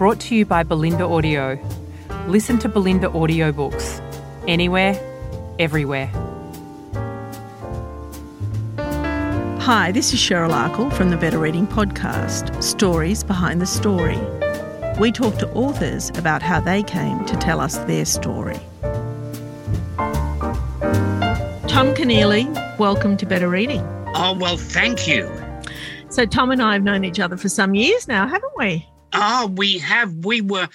brought 0.00 0.18
to 0.18 0.34
you 0.34 0.46
by 0.46 0.64
Bolinda 0.64 1.02
Audio. 1.02 1.58
Listen 2.26 2.58
to 2.60 2.70
Bolinda 2.70 3.12
audiobooks 3.12 4.00
anywhere, 4.48 4.98
everywhere. 5.58 6.06
Hi, 9.60 9.92
this 9.92 10.14
is 10.14 10.18
Cheryl 10.18 10.52
Akle 10.52 10.90
from 10.90 11.10
the 11.10 11.18
Better 11.18 11.38
Reading 11.38 11.66
Podcast 11.66 12.62
Stories 12.62 13.22
Behind 13.22 13.60
the 13.60 13.66
Story. 13.66 14.18
We 14.98 15.12
talk 15.12 15.36
to 15.36 15.52
authors 15.52 16.08
about 16.16 16.40
how 16.40 16.60
they 16.60 16.82
came 16.82 17.22
to 17.26 17.36
tell 17.36 17.60
us 17.60 17.76
their 17.80 18.06
story. 18.06 18.58
Tom 21.68 21.92
Keneally, 21.92 22.48
welcome 22.78 23.18
to 23.18 23.26
Better 23.26 23.50
Reading. 23.50 23.82
Oh, 24.14 24.34
well, 24.40 24.56
thank 24.56 25.06
you. 25.06 25.30
So, 26.08 26.24
Tom 26.24 26.52
and 26.52 26.62
I 26.62 26.72
have 26.72 26.82
known 26.82 27.04
each 27.04 27.20
other 27.20 27.36
for 27.36 27.50
some 27.50 27.74
years 27.74 28.08
now, 28.08 28.26
haven't 28.26 28.52
we? 28.56 28.89
Oh, 29.12 29.46
we 29.46 29.78
have. 29.78 30.12
We 30.24 30.40
were, 30.40 30.68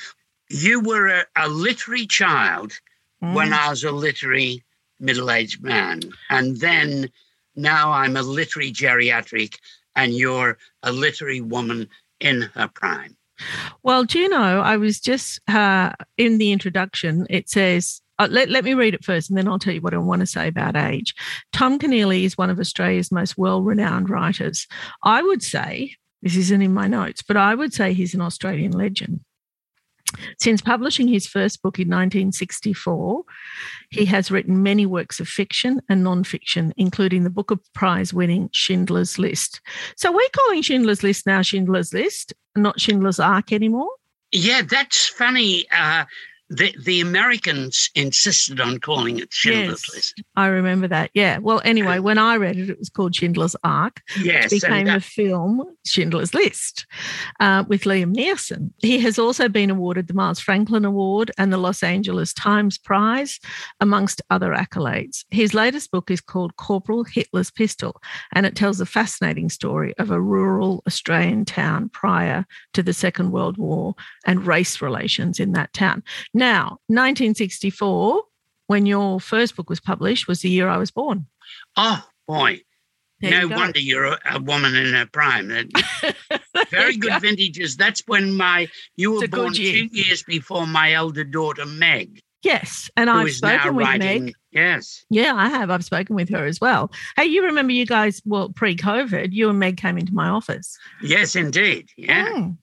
you 0.50 0.80
were 0.80 1.08
a, 1.08 1.26
a 1.36 1.50
literary 1.50 2.06
child 2.06 2.74
mm. 3.22 3.34
when 3.34 3.54
I 3.54 3.70
was 3.70 3.84
a 3.84 3.92
literary 3.92 4.64
middle 5.00 5.32
aged 5.32 5.64
man. 5.64 6.02
And 6.30 6.58
then 6.58 7.10
now 7.56 7.92
I'm 7.92 8.16
a 8.16 8.22
literary 8.22 8.72
geriatric, 8.72 9.58
and 9.96 10.14
you're 10.14 10.58
a 10.84 10.92
literary 10.92 11.42
woman 11.42 11.88
in 12.20 12.44
her 12.54 12.68
prime. 12.68 13.16
Well, 13.84 14.06
do 14.06 14.20
you 14.20 14.30
know, 14.30 14.62
I 14.62 14.78
was 14.78 15.00
just 15.00 15.40
uh, 15.50 15.92
in 16.18 16.38
the 16.38 16.52
introduction, 16.52 17.28
it 17.30 17.50
says 17.50 18.02
uh, 18.18 18.28
let, 18.32 18.50
let 18.50 18.64
me 18.64 18.74
read 18.74 18.94
it 18.94 19.04
first 19.04 19.30
and 19.30 19.38
then 19.38 19.48
I'll 19.48 19.60
tell 19.60 19.74
you 19.74 19.82
what 19.82 19.94
I 19.94 19.98
want 19.98 20.22
to 20.22 20.26
say 20.26 20.48
about 20.48 20.76
age. 20.76 21.14
Tom 21.52 21.78
Keneally 21.78 22.24
is 22.24 22.38
one 22.38 22.50
of 22.50 22.60
Australia's 22.60 23.12
most 23.12 23.38
well 23.38 23.62
renowned 23.62 24.10
writers. 24.10 24.68
I 25.04 25.22
would 25.22 25.44
say, 25.44 25.96
this 26.26 26.36
isn't 26.36 26.64
in 26.64 26.74
my 26.74 26.88
notes, 26.88 27.22
but 27.22 27.38
I 27.38 27.54
would 27.54 27.72
say 27.72 27.94
he's 27.94 28.16
an 28.16 28.22
Australian 28.22 28.72
legend. 28.72 29.20
Since 30.40 30.60
publishing 30.60 31.08
his 31.08 31.28
first 31.28 31.62
book 31.62 31.78
in 31.78 31.88
1964, 31.88 33.24
he 33.92 34.06
has 34.06 34.32
written 34.32 34.64
many 34.64 34.88
works 34.88 35.20
of 35.20 35.28
fiction 35.28 35.82
and 35.88 36.04
non-fiction, 36.04 36.74
including 36.78 37.26
the 37.26 37.30
Booker 37.30 37.58
Prize 37.76 38.12
winning 38.12 38.50
Schindler's 38.54 39.20
List. 39.20 39.62
So 39.98 40.12
we're 40.12 40.28
calling 40.36 40.64
Schindler's 40.64 41.04
List 41.04 41.28
now 41.28 41.44
Schindler's 41.44 41.94
List, 41.94 42.34
not 42.56 42.82
Schindler's 42.82 43.20
Ark 43.20 43.54
anymore. 43.54 43.92
Yeah, 44.32 44.64
that's 44.64 45.08
funny. 45.08 45.68
Uh, 45.70 46.06
the 46.50 46.76
the 46.84 47.02
Americans 47.02 47.90
insisted 47.96 48.60
on 48.60 48.80
calling 48.80 49.20
it 49.20 49.34
Schindler's 49.34 49.84
yes, 49.88 49.96
List. 49.96 50.24
I 50.36 50.48
remember 50.48 50.88
that. 50.88 51.10
Yeah. 51.14 51.40
Well, 51.40 51.62
anyway, 51.66 52.00
when 52.00 52.18
I 52.18 52.38
read 52.38 52.58
it, 52.58 52.70
it 52.70 52.78
was 52.78 52.90
called 52.90 53.16
Schindler's 53.16 53.56
Ark. 53.64 54.02
Yes, 54.22 54.54
it 54.54 54.62
became 54.62 54.88
a 54.88 55.00
film, 55.00 55.64
Schindler's 55.86 56.34
List, 56.34 56.86
uh, 57.40 57.64
with 57.68 57.84
Liam 57.84 58.16
Neeson. 58.16 58.72
He 58.80 59.00
has 59.00 59.18
also 59.18 59.50
been 59.50 59.72
awarded 59.72 60.08
the 60.08 60.14
Miles 60.14 60.40
Franklin 60.40 60.86
Award 60.86 61.32
and 61.38 61.52
the 61.52 61.58
Los 61.58 61.82
Angeles 61.82 62.34
Times 62.34 62.78
Prize, 62.78 63.40
amongst 63.80 64.22
other 64.30 64.52
accolades. 64.52 65.26
His 65.32 65.54
latest 65.54 65.92
book 65.92 66.12
is 66.12 66.22
called 66.22 66.56
Corporal 66.58 67.04
Hitler's 67.04 67.50
Pistol, 67.50 68.02
and 68.34 68.46
it 68.46 68.56
tells 68.56 68.80
a 68.80 68.86
fascinating 68.86 69.50
story 69.50 69.96
of 69.98 70.12
a 70.12 70.22
rural 70.22 70.84
Australian 70.86 71.46
town 71.46 71.90
prior 71.90 72.46
to 72.74 72.84
the 72.84 72.94
Second 72.94 73.32
World 73.32 73.58
War 73.58 73.96
and 74.28 74.46
race 74.46 74.82
relations 74.82 75.40
in 75.40 75.54
that 75.54 75.74
town. 75.74 76.04
Now, 76.36 76.80
1964, 76.88 78.22
when 78.68 78.86
your 78.86 79.22
first 79.22 79.56
book 79.56 79.70
was 79.70 79.80
published, 79.80 80.28
was 80.28 80.42
the 80.42 80.50
year 80.50 80.68
I 80.68 80.76
was 80.76 80.92
born. 80.92 81.28
Oh, 81.78 82.04
boy. 82.28 82.60
There 83.22 83.32
no 83.32 83.40
you 83.48 83.50
wonder 83.56 83.80
you're 83.80 84.04
a, 84.04 84.20
a, 84.32 84.42
woman 84.42 84.76
in 84.76 84.94
her 84.94 85.06
prime. 85.06 85.48
Very 86.70 86.98
good 86.98 87.12
go. 87.12 87.20
vintages. 87.20 87.78
That's 87.78 88.04
when 88.08 88.36
my 88.36 88.68
you 88.98 89.14
were 89.14 89.28
born 89.30 89.54
two 89.54 89.88
years 89.90 90.24
before 90.24 90.68
my 90.68 90.92
elder 90.92 91.24
daughter 91.24 91.66
Meg. 91.66 92.20
Yes, 92.44 92.92
and 92.98 93.10
I've 93.10 93.32
spoken 93.32 93.76
with 93.76 93.88
writing, 93.88 94.26
Meg. 94.26 94.36
Yes. 94.56 95.04
Yeah, 95.10 95.34
I 95.36 95.50
have. 95.50 95.70
I've 95.70 95.84
spoken 95.84 96.16
with 96.16 96.30
her 96.30 96.46
as 96.46 96.62
well. 96.62 96.90
Hey, 97.18 97.26
you 97.26 97.44
remember 97.44 97.74
you 97.74 97.86
guys, 97.86 98.22
well, 98.24 98.50
pre 98.50 98.74
COVID, 98.74 99.34
you 99.34 99.50
and 99.50 99.60
Meg 99.60 99.76
came 99.76 99.98
into 99.98 100.14
my 100.14 100.30
office. 100.30 100.78
Yes, 101.04 101.36
indeed. 101.36 101.90
Yeah. 101.98 102.26
Mm. 102.30 102.58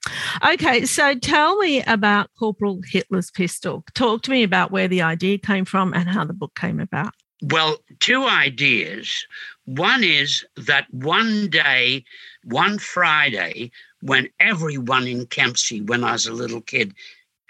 Okay, 0.55 0.87
so 0.87 1.15
tell 1.15 1.59
me 1.59 1.83
about 1.83 2.31
Corporal 2.39 2.81
Hitler's 2.87 3.31
Pistol. 3.31 3.85
Talk 3.93 4.23
to 4.23 4.31
me 4.31 4.43
about 4.43 4.71
where 4.71 4.89
the 4.89 5.03
idea 5.03 5.37
came 5.37 5.67
from 5.67 5.93
and 5.93 6.09
how 6.09 6.25
the 6.25 6.33
book 6.33 6.55
came 6.55 6.81
about. 6.81 7.13
Well, 7.43 7.77
two 8.01 8.25
ideas. 8.25 9.27
One 9.67 10.03
is 10.03 10.47
that 10.57 10.87
one 10.93 11.51
day, 11.51 12.05
one 12.45 12.79
Friday, 12.79 13.71
when 14.01 14.31
everyone 14.41 15.07
in 15.07 15.27
Kempsey, 15.27 15.83
when 15.83 16.05
I 16.05 16.13
was 16.13 16.27
a 16.27 16.33
little 16.33 16.63
kid, 16.63 16.95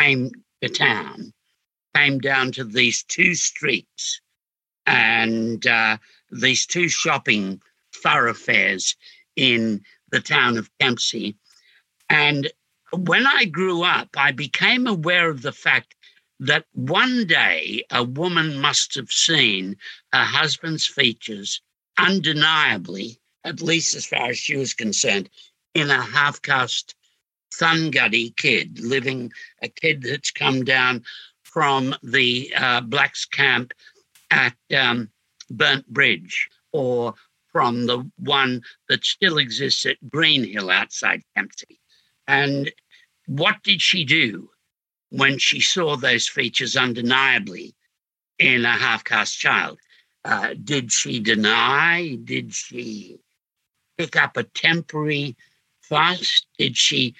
came 0.00 0.32
to 0.62 0.68
town, 0.68 1.32
came 1.94 2.18
down 2.18 2.50
to 2.52 2.64
these 2.64 3.04
two 3.04 3.36
streets 3.36 4.20
and 4.86 5.66
uh, 5.66 5.96
these 6.30 6.66
two 6.66 6.88
shopping 6.88 7.60
thoroughfares 7.94 8.96
in 9.36 9.82
the 10.10 10.20
town 10.20 10.56
of 10.56 10.70
Kempsey. 10.80 11.36
And 12.08 12.50
when 12.92 13.26
I 13.26 13.46
grew 13.46 13.82
up, 13.82 14.10
I 14.16 14.32
became 14.32 14.86
aware 14.86 15.30
of 15.30 15.42
the 15.42 15.52
fact 15.52 15.94
that 16.40 16.66
one 16.72 17.26
day 17.26 17.84
a 17.90 18.02
woman 18.02 18.58
must 18.58 18.94
have 18.96 19.10
seen 19.10 19.76
her 20.12 20.24
husband's 20.24 20.86
features 20.86 21.60
undeniably, 21.98 23.18
at 23.44 23.62
least 23.62 23.94
as 23.94 24.04
far 24.04 24.30
as 24.30 24.38
she 24.38 24.56
was 24.56 24.74
concerned, 24.74 25.30
in 25.74 25.90
a 25.90 26.02
half 26.02 26.42
caste 26.42 26.94
Thunghutti 27.54 28.34
kid, 28.36 28.80
living 28.80 29.30
a 29.62 29.68
kid 29.68 30.02
that's 30.02 30.30
come 30.30 30.64
down 30.64 31.04
from 31.42 31.94
the 32.02 32.52
uh, 32.56 32.80
blacks 32.80 33.24
camp 33.24 33.72
at 34.32 34.56
um, 34.76 35.10
Burnt 35.50 35.86
Bridge 35.86 36.48
or 36.72 37.14
from 37.52 37.86
the 37.86 38.10
one 38.16 38.62
that 38.88 39.04
still 39.04 39.36
exists 39.36 39.84
at 39.84 39.98
Greenhill 40.08 40.70
outside 40.70 41.22
Kempsey. 41.36 41.78
And 42.26 42.72
what 43.26 43.62
did 43.62 43.82
she 43.82 44.04
do 44.04 44.48
when 45.10 45.38
she 45.38 45.60
saw 45.60 45.96
those 45.96 46.26
features 46.26 46.76
undeniably 46.76 47.74
in 48.38 48.64
a 48.64 48.72
half 48.72 49.04
caste 49.04 49.38
child? 49.38 49.78
Uh, 50.24 50.54
did 50.64 50.90
she 50.90 51.20
deny? 51.20 52.16
Did 52.24 52.54
she 52.54 53.18
pick 53.98 54.16
up 54.16 54.38
a 54.38 54.44
temporary 54.44 55.36
fuss? 55.82 56.46
Did 56.56 56.76
she? 56.76 57.14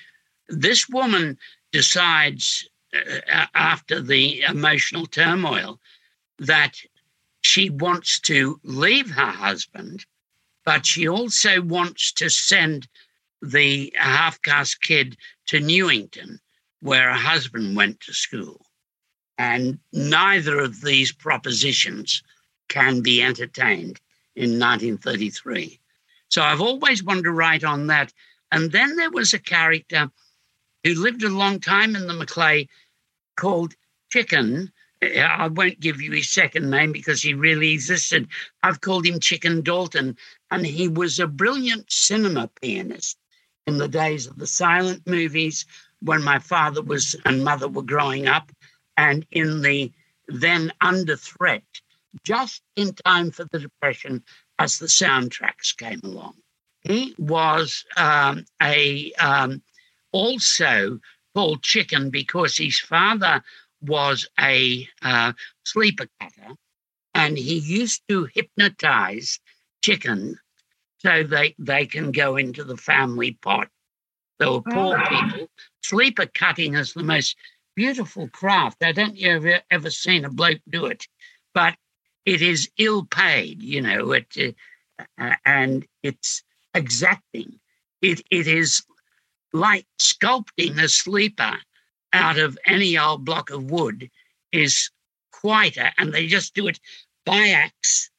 This 0.48 0.88
woman 0.88 1.36
decides 1.72 2.66
uh, 2.94 3.46
after 3.54 4.00
the 4.00 4.42
emotional 4.42 5.04
turmoil 5.06 5.78
that 6.38 6.76
she 7.42 7.70
wants 7.70 8.18
to 8.20 8.58
leave 8.64 9.10
her 9.10 9.30
husband, 9.30 10.06
but 10.64 10.86
she 10.86 11.08
also 11.08 11.60
wants 11.60 12.12
to 12.12 12.28
send 12.30 12.88
the 13.42 13.92
half 13.96 14.40
caste 14.42 14.80
kid 14.80 15.16
to 15.46 15.60
Newington, 15.60 16.38
where 16.80 17.10
her 17.10 17.18
husband 17.18 17.76
went 17.76 18.00
to 18.00 18.14
school. 18.14 18.64
And 19.38 19.78
neither 19.92 20.60
of 20.60 20.80
these 20.80 21.12
propositions 21.12 22.22
can 22.68 23.02
be 23.02 23.22
entertained 23.22 24.00
in 24.36 24.58
1933. 24.58 25.80
So 26.28 26.42
I've 26.42 26.60
always 26.60 27.02
wanted 27.02 27.24
to 27.24 27.32
write 27.32 27.64
on 27.64 27.88
that. 27.88 28.12
And 28.52 28.70
then 28.70 28.96
there 28.96 29.10
was 29.10 29.34
a 29.34 29.38
character 29.38 30.10
who 30.84 30.94
lived 30.94 31.22
a 31.24 31.28
long 31.28 31.60
time 31.60 31.96
in 31.96 32.06
the 32.06 32.14
Macleay 32.14 32.68
called 33.36 33.74
Chicken. 34.10 34.72
I 35.02 35.48
won't 35.48 35.80
give 35.80 36.00
you 36.00 36.12
his 36.12 36.28
second 36.28 36.70
name 36.70 36.92
because 36.92 37.22
he 37.22 37.34
really 37.34 37.72
existed. 37.72 38.28
I've 38.62 38.80
called 38.80 39.06
him 39.06 39.18
Chicken 39.18 39.62
Dalton, 39.62 40.16
and 40.50 40.64
he 40.64 40.86
was 40.88 41.18
a 41.18 41.26
brilliant 41.26 41.90
cinema 41.90 42.48
pianist 42.60 43.18
in 43.66 43.78
the 43.78 43.88
days 43.88 44.26
of 44.26 44.38
the 44.38 44.46
silent 44.46 45.06
movies 45.06 45.66
when 46.00 46.22
my 46.22 46.38
father 46.38 46.82
was 46.82 47.16
and 47.24 47.44
mother 47.44 47.68
were 47.68 47.82
growing 47.82 48.28
up, 48.28 48.52
and 48.96 49.26
in 49.30 49.62
the 49.62 49.92
then 50.28 50.72
under 50.80 51.16
threat, 51.16 51.64
just 52.24 52.62
in 52.76 52.94
time 52.94 53.30
for 53.30 53.44
the 53.50 53.58
Depression 53.58 54.22
as 54.58 54.78
the 54.78 54.86
soundtracks 54.86 55.76
came 55.76 56.00
along. 56.04 56.34
He 56.82 57.14
was 57.18 57.84
um, 57.96 58.44
a 58.60 59.12
um, 59.14 59.62
also 60.12 61.00
called 61.34 61.62
Chicken 61.62 62.10
because 62.10 62.56
his 62.56 62.78
father 62.78 63.42
was 63.82 64.28
a 64.40 64.88
uh, 65.02 65.32
sleeper 65.64 66.06
cutter 66.20 66.54
and 67.14 67.36
he 67.36 67.58
used 67.58 68.02
to 68.08 68.28
hypnotize 68.34 69.38
chicken 69.82 70.38
so 70.98 71.24
they, 71.24 71.54
they 71.58 71.86
can 71.86 72.12
go 72.12 72.36
into 72.36 72.64
the 72.64 72.76
family 72.76 73.38
pot. 73.42 73.68
They 74.38 74.46
were 74.46 74.62
poor 74.62 74.98
oh. 74.98 75.08
people. 75.08 75.48
Sleeper 75.82 76.26
cutting 76.26 76.74
is 76.74 76.94
the 76.94 77.02
most 77.02 77.36
beautiful 77.74 78.28
craft. 78.28 78.82
I 78.82 78.92
don't 78.92 79.16
you 79.16 79.30
ever 79.30 79.60
ever 79.70 79.90
seen 79.90 80.24
a 80.24 80.30
bloke 80.30 80.60
do 80.68 80.86
it, 80.86 81.06
but 81.54 81.74
it 82.24 82.42
is 82.42 82.70
ill 82.78 83.04
paid, 83.04 83.62
you 83.62 83.82
know, 83.82 84.12
it, 84.12 84.56
uh, 85.18 85.34
and 85.44 85.86
it's 86.02 86.42
exacting. 86.74 87.58
It 88.00 88.22
it 88.30 88.46
is 88.46 88.82
like 89.52 89.86
sculpting 90.00 90.82
a 90.82 90.88
sleeper 90.88 91.58
out 92.12 92.38
of 92.38 92.58
any 92.66 92.98
old 92.98 93.24
block 93.24 93.50
of 93.50 93.70
wood 93.70 94.10
is 94.52 94.90
quite 95.32 95.76
a, 95.76 95.92
and 95.98 96.12
they 96.12 96.26
just 96.26 96.54
do 96.54 96.66
it 96.66 96.78
by 97.24 97.48
axe 97.48 98.10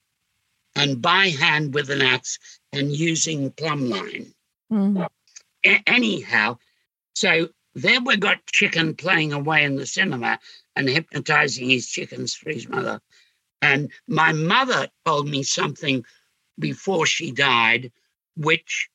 and 0.75 1.01
by 1.01 1.27
hand 1.29 1.73
with 1.73 1.89
an 1.89 2.01
axe 2.01 2.39
and 2.71 2.91
using 2.91 3.51
plumb 3.51 3.89
line. 3.89 4.33
Mm. 4.71 5.07
A- 5.65 5.83
anyhow, 5.87 6.57
so 7.15 7.49
there 7.75 8.01
we 8.01 8.17
got 8.17 8.45
Chicken 8.47 8.95
playing 8.95 9.33
away 9.33 9.63
in 9.63 9.75
the 9.75 9.85
cinema 9.85 10.39
and 10.75 10.89
hypnotizing 10.89 11.69
his 11.69 11.87
chickens 11.87 12.33
for 12.33 12.49
his 12.49 12.67
mother. 12.67 12.99
And 13.61 13.91
my 14.07 14.31
mother 14.31 14.89
told 15.05 15.29
me 15.29 15.43
something 15.43 16.03
before 16.59 17.05
she 17.05 17.31
died, 17.31 17.91
which 18.35 18.89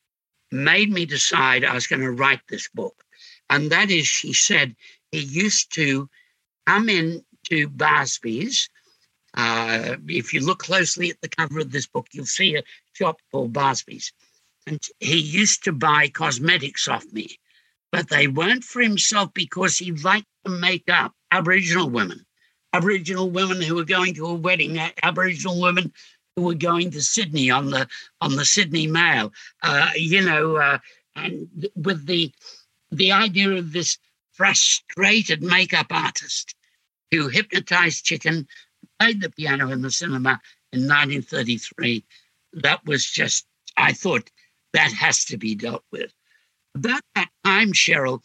made 0.50 0.92
me 0.92 1.06
decide 1.06 1.64
I 1.64 1.74
was 1.74 1.86
going 1.86 2.02
to 2.02 2.10
write 2.10 2.40
this 2.48 2.68
book. 2.68 3.04
And 3.50 3.70
that 3.70 3.90
is, 3.90 4.06
she 4.06 4.32
said, 4.32 4.76
he 5.10 5.20
used 5.20 5.74
to 5.74 6.08
come 6.66 6.88
in 6.88 7.24
to 7.50 7.68
Barsby's. 7.68 8.68
Uh, 9.34 9.96
if 10.06 10.32
you 10.32 10.40
look 10.44 10.58
closely 10.58 11.10
at 11.10 11.20
the 11.22 11.28
cover 11.28 11.60
of 11.60 11.70
this 11.70 11.86
book, 11.86 12.06
you'll 12.12 12.26
see 12.26 12.56
a 12.56 12.62
shop 12.92 13.20
called 13.30 13.52
Barsby's. 13.52 14.12
And 14.66 14.82
he 15.00 15.18
used 15.18 15.64
to 15.64 15.72
buy 15.72 16.08
cosmetics 16.08 16.88
off 16.88 17.04
me, 17.12 17.38
but 17.90 18.08
they 18.08 18.26
weren't 18.26 18.64
for 18.64 18.82
himself 18.82 19.32
because 19.32 19.78
he 19.78 19.92
liked 19.92 20.26
to 20.44 20.50
make 20.50 20.84
up 20.88 21.14
Aboriginal 21.30 21.88
women, 21.88 22.26
Aboriginal 22.72 23.30
women 23.30 23.62
who 23.62 23.76
were 23.76 23.84
going 23.84 24.14
to 24.14 24.26
a 24.26 24.34
wedding, 24.34 24.78
Aboriginal 25.02 25.60
women 25.60 25.92
who 26.36 26.42
were 26.42 26.54
going 26.54 26.90
to 26.90 27.00
Sydney 27.00 27.50
on 27.50 27.70
the 27.70 27.88
on 28.20 28.36
the 28.36 28.44
Sydney 28.44 28.86
Mail. 28.86 29.32
Uh, 29.62 29.90
you 29.96 30.22
know, 30.22 30.56
uh, 30.56 30.78
and 31.16 31.48
with 31.74 32.06
the 32.06 32.32
the 32.90 33.12
idea 33.12 33.50
of 33.52 33.72
this 33.72 33.98
frustrated 34.32 35.42
makeup 35.42 35.88
artist 35.90 36.54
who 37.10 37.28
hypnotized 37.28 38.04
Chicken, 38.04 38.46
played 38.98 39.20
the 39.20 39.30
piano 39.30 39.70
in 39.70 39.82
the 39.82 39.90
cinema 39.90 40.40
in 40.72 40.80
1933. 40.80 42.04
That 42.54 42.84
was 42.84 43.04
just, 43.04 43.46
I 43.76 43.92
thought 43.92 44.30
that 44.72 44.92
has 44.92 45.24
to 45.26 45.36
be 45.36 45.54
dealt 45.54 45.84
with. 45.90 46.12
About 46.74 47.02
that 47.14 47.30
time, 47.44 47.72
Cheryl, 47.72 48.20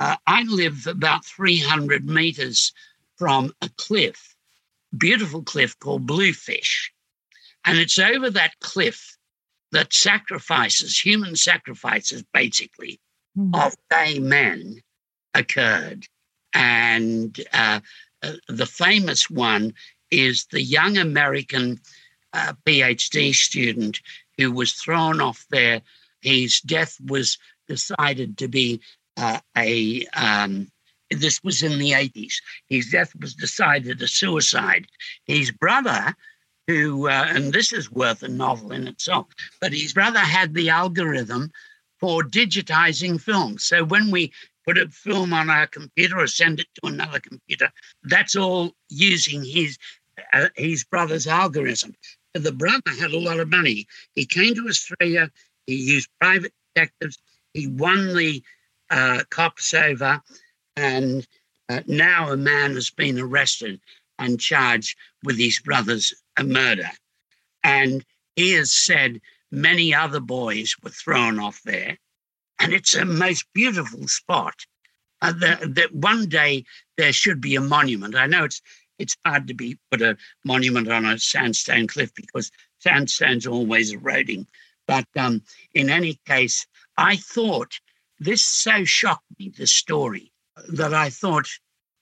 uh, 0.00 0.16
I 0.26 0.42
live 0.44 0.86
about 0.86 1.24
300 1.24 2.08
meters 2.08 2.72
from 3.16 3.52
a 3.60 3.70
cliff, 3.76 4.34
beautiful 4.96 5.42
cliff 5.42 5.78
called 5.78 6.06
Bluefish. 6.06 6.92
And 7.64 7.78
it's 7.78 7.98
over 7.98 8.30
that 8.30 8.58
cliff 8.60 9.16
that 9.70 9.92
sacrifices, 9.92 10.98
human 10.98 11.36
sacrifices, 11.36 12.24
basically, 12.34 13.00
mm-hmm. 13.36 13.54
of 13.54 13.74
gay 13.90 14.18
men 14.18 14.80
occurred. 15.34 16.06
And 16.54 17.38
uh, 17.52 17.80
uh, 18.22 18.32
the 18.48 18.66
famous 18.66 19.30
one 19.30 19.74
is 20.10 20.46
the 20.50 20.62
young 20.62 20.98
American 20.98 21.80
uh, 22.32 22.52
PhD 22.66 23.34
student 23.34 24.00
who 24.38 24.52
was 24.52 24.72
thrown 24.72 25.20
off 25.20 25.46
there. 25.50 25.80
His 26.20 26.60
death 26.60 26.96
was 27.06 27.38
decided 27.68 28.38
to 28.38 28.48
be 28.48 28.80
uh, 29.16 29.40
a, 29.56 30.06
um, 30.14 30.70
this 31.10 31.42
was 31.42 31.62
in 31.62 31.78
the 31.78 31.92
80s. 31.92 32.34
His 32.68 32.90
death 32.90 33.14
was 33.20 33.34
decided 33.34 34.00
a 34.00 34.08
suicide. 34.08 34.86
His 35.26 35.50
brother, 35.50 36.14
who, 36.66 37.08
uh, 37.08 37.26
and 37.28 37.52
this 37.52 37.72
is 37.72 37.90
worth 37.90 38.22
a 38.22 38.28
novel 38.28 38.72
in 38.72 38.88
itself, 38.88 39.26
but 39.60 39.72
his 39.72 39.92
brother 39.92 40.20
had 40.20 40.54
the 40.54 40.70
algorithm 40.70 41.50
for 42.02 42.22
digitizing 42.24 43.18
films. 43.18 43.64
So 43.64 43.84
when 43.84 44.10
we 44.10 44.32
put 44.64 44.78
a 44.78 44.88
film 44.88 45.32
on 45.32 45.50
our 45.50 45.66
computer 45.66 46.18
or 46.18 46.26
send 46.26 46.60
it 46.60 46.66
to 46.74 46.88
another 46.88 47.20
computer. 47.20 47.70
That's 48.04 48.36
all 48.36 48.72
using 48.88 49.44
his 49.44 49.78
uh, 50.32 50.48
his 50.56 50.84
brother's 50.84 51.26
algorithm. 51.26 51.94
The 52.34 52.52
brother 52.52 52.90
had 52.98 53.12
a 53.12 53.18
lot 53.18 53.40
of 53.40 53.48
money. 53.48 53.86
He 54.14 54.26
came 54.26 54.54
to 54.54 54.68
Australia. 54.68 55.30
He 55.66 55.76
used 55.76 56.08
private 56.20 56.52
detectives. 56.74 57.18
He 57.54 57.66
won 57.66 58.14
the 58.14 58.42
uh, 58.90 59.22
cops 59.30 59.74
over, 59.74 60.20
and 60.76 61.26
uh, 61.68 61.80
now 61.86 62.30
a 62.30 62.36
man 62.36 62.74
has 62.74 62.90
been 62.90 63.18
arrested 63.18 63.80
and 64.18 64.40
charged 64.40 64.96
with 65.24 65.38
his 65.38 65.60
brother's 65.60 66.12
murder. 66.42 66.90
And 67.64 68.04
he 68.36 68.52
has 68.52 68.72
said 68.72 69.20
many 69.52 69.94
other 69.94 70.20
boys 70.20 70.74
were 70.82 70.90
thrown 70.90 71.38
off 71.38 71.60
there 71.64 71.98
and 72.62 72.72
it's 72.72 72.94
a 72.94 73.04
most 73.04 73.44
beautiful 73.52 74.06
spot. 74.08 74.54
Uh, 75.20 75.32
that, 75.32 75.74
that 75.74 75.94
one 75.94 76.28
day 76.28 76.64
there 76.96 77.12
should 77.12 77.40
be 77.40 77.54
a 77.54 77.60
monument. 77.60 78.14
I 78.16 78.26
know 78.26 78.44
it's 78.44 78.62
it's 78.98 79.16
hard 79.24 79.48
to 79.48 79.54
be 79.54 79.78
put 79.90 80.00
a 80.00 80.16
monument 80.44 80.90
on 80.90 81.04
a 81.04 81.18
sandstone 81.18 81.88
cliff 81.88 82.14
because 82.14 82.52
sandstone's 82.78 83.46
always 83.46 83.92
eroding. 83.92 84.46
But 84.86 85.06
um, 85.16 85.42
in 85.74 85.90
any 85.90 86.20
case, 86.26 86.66
I 86.96 87.16
thought 87.16 87.80
this 88.20 88.44
so 88.44 88.84
shocked 88.84 89.24
me, 89.38 89.52
the 89.56 89.66
story, 89.66 90.32
that 90.68 90.94
I 90.94 91.10
thought, 91.10 91.48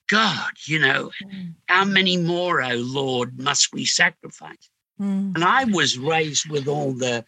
God, 0.08 0.52
you 0.64 0.79
know, 0.79 1.11
mm. 1.25 1.55
how 1.67 1.85
many 1.85 2.17
more, 2.19 2.62
oh 2.62 2.75
Lord, 2.75 3.38
must 3.38 3.73
we 3.73 3.87
sacrifice? 3.87 4.69
Mm. 5.00 5.37
And 5.37 5.44
I 5.44 5.64
was 5.64 5.97
raised 5.97 6.50
with 6.50 6.69
all 6.69 6.93
the 6.93 7.25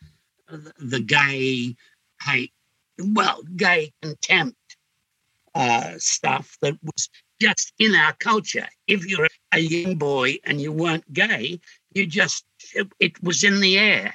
the 0.79 1.01
gay 1.01 1.77
hate 2.23 2.53
well, 2.99 3.43
gay 3.57 3.93
contempt 4.03 4.77
uh, 5.55 5.93
stuff 5.99 6.57
that 6.61 6.77
was 6.83 7.09
just 7.41 7.73
in 7.79 7.95
our 7.95 8.13
culture. 8.15 8.69
If 8.87 9.07
you're 9.07 9.29
a 9.53 9.59
young 9.59 9.97
boy 9.97 10.37
and 10.45 10.61
you 10.61 10.73
weren't 10.73 11.11
gay, 11.13 11.61
you 11.93 12.07
just, 12.07 12.45
it 13.01 13.23
was 13.23 13.45
in 13.45 13.61
the 13.61 13.79
air. 13.79 14.15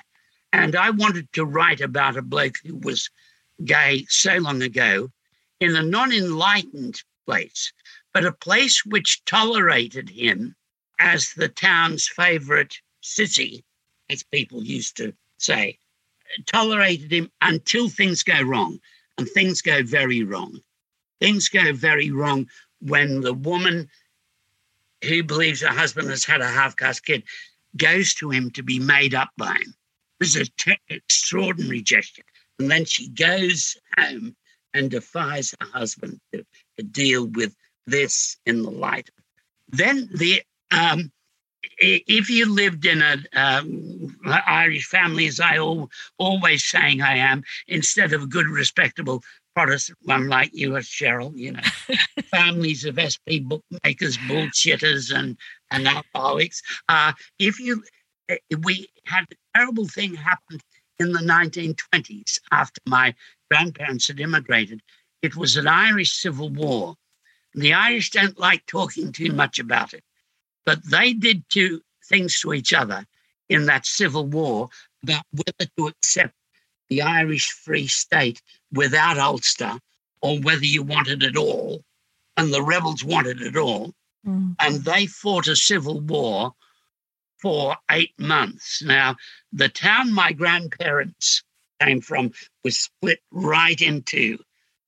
And 0.53 0.75
I 0.75 0.91
wanted 0.91 1.31
to 1.33 1.45
write 1.45 1.81
about 1.81 2.17
a 2.17 2.21
bloke 2.21 2.57
who 2.63 2.75
was 2.75 3.09
gay 3.65 4.05
so 4.07 4.37
long 4.37 4.61
ago 4.61 5.09
in 5.59 5.75
a 5.75 5.83
non 5.83 6.13
enlightened 6.13 7.01
place, 7.25 7.73
but 8.13 8.25
a 8.25 8.31
place 8.31 8.85
which 8.85 9.23
tolerated 9.25 10.09
him 10.09 10.55
as 10.99 11.33
the 11.35 11.49
town's 11.49 12.07
favorite 12.07 12.79
city, 13.01 13.63
as 14.09 14.23
people 14.23 14.63
used 14.63 14.97
to 14.97 15.13
say 15.37 15.77
tolerated 16.45 17.11
him 17.11 17.31
until 17.41 17.89
things 17.89 18.23
go 18.23 18.41
wrong. 18.41 18.79
And 19.17 19.27
things 19.29 19.61
go 19.61 19.81
very 19.83 20.23
wrong. 20.23 20.59
Things 21.19 21.49
go 21.49 21.73
very 21.73 22.11
wrong 22.11 22.47
when 22.79 23.21
the 23.21 23.33
woman 23.33 23.89
who 25.03 25.23
believes 25.23 25.61
her 25.61 25.67
husband 25.73 26.09
has 26.09 26.23
had 26.23 26.41
a 26.41 26.47
half 26.47 26.75
caste 26.75 27.05
kid 27.05 27.23
goes 27.75 28.13
to 28.15 28.29
him 28.29 28.51
to 28.51 28.63
be 28.63 28.79
made 28.79 29.15
up 29.15 29.29
by 29.37 29.53
him. 29.53 29.73
This 30.19 30.35
is 30.35 30.49
an 30.65 30.75
extraordinary 30.89 31.81
gesture. 31.81 32.23
And 32.59 32.69
then 32.71 32.85
she 32.85 33.09
goes 33.09 33.77
home 33.97 34.35
and 34.73 34.89
defies 34.89 35.53
her 35.59 35.67
husband 35.67 36.19
to, 36.33 36.43
to 36.77 36.83
deal 36.83 37.27
with 37.27 37.55
this 37.85 38.37
in 38.45 38.63
the 38.63 38.71
light. 38.71 39.09
Then 39.69 40.09
the 40.13 40.41
um, 40.71 41.11
if 41.79 42.29
you 42.29 42.51
lived 42.51 42.85
in 42.85 43.01
a 43.01 43.17
um, 43.33 44.15
Irish 44.25 44.85
family, 44.85 45.27
as 45.27 45.39
I 45.39 45.55
al- 45.55 45.89
always 46.17 46.65
saying 46.65 47.01
I 47.01 47.17
am, 47.17 47.43
instead 47.67 48.13
of 48.13 48.23
a 48.23 48.27
good, 48.27 48.47
respectable 48.47 49.23
Protestant 49.55 49.97
one 50.03 50.27
like 50.27 50.51
you, 50.53 50.75
as 50.75 50.85
Cheryl, 50.85 51.35
you 51.35 51.53
know, 51.53 51.61
families 52.31 52.85
of 52.85 52.99
SP 52.99 53.41
bookmakers, 53.41 54.17
bullshitters, 54.17 55.11
and 55.11 55.35
and 55.71 55.87
alcoholics. 55.87 56.61
Uh, 56.87 57.13
if 57.39 57.59
you, 57.59 57.83
eh, 58.29 58.37
we 58.63 58.87
had 59.05 59.25
a 59.31 59.57
terrible 59.57 59.87
thing 59.87 60.13
happened 60.13 60.61
in 60.99 61.11
the 61.11 61.19
1920s 61.21 62.39
after 62.51 62.79
my 62.85 63.15
grandparents 63.49 64.07
had 64.07 64.19
immigrated. 64.19 64.81
It 65.23 65.35
was 65.35 65.57
an 65.57 65.67
Irish 65.67 66.11
civil 66.13 66.49
war. 66.49 66.95
The 67.55 67.73
Irish 67.73 68.11
don't 68.11 68.37
like 68.39 68.65
talking 68.67 69.11
too 69.11 69.31
much 69.31 69.57
about 69.57 69.93
it. 69.93 70.03
But 70.67 70.85
they 70.85 71.13
did 71.13 71.49
two 71.49 71.81
things 72.09 72.41
to 72.41 72.53
each 72.53 72.73
other 72.73 73.05
in 73.47 73.65
that 73.67 73.85
civil 73.85 74.25
war 74.25 74.69
about 75.01 75.23
whether 75.31 75.71
to 75.77 75.87
accept 75.87 76.35
the 76.89 77.01
Irish 77.01 77.49
Free 77.51 77.87
State 77.87 78.41
without 78.73 79.17
Ulster 79.17 79.79
or 80.21 80.39
whether 80.41 80.65
you 80.65 80.83
wanted 80.83 81.23
it 81.23 81.37
all. 81.37 81.83
and 82.37 82.53
the 82.53 82.61
rebels 82.61 83.03
wanted 83.03 83.41
it 83.41 83.57
all. 83.57 83.93
Mm. 84.25 84.55
And 84.59 84.75
they 84.85 85.07
fought 85.07 85.47
a 85.47 85.55
civil 85.55 85.99
war 86.01 86.53
for 87.39 87.75
eight 87.89 88.13
months. 88.19 88.81
Now, 88.83 89.15
the 89.51 89.69
town 89.69 90.13
my 90.13 90.33
grandparents 90.33 91.43
came 91.81 92.01
from 92.01 92.31
was 92.63 92.79
split 92.79 93.21
right 93.31 93.79
into 93.81 94.37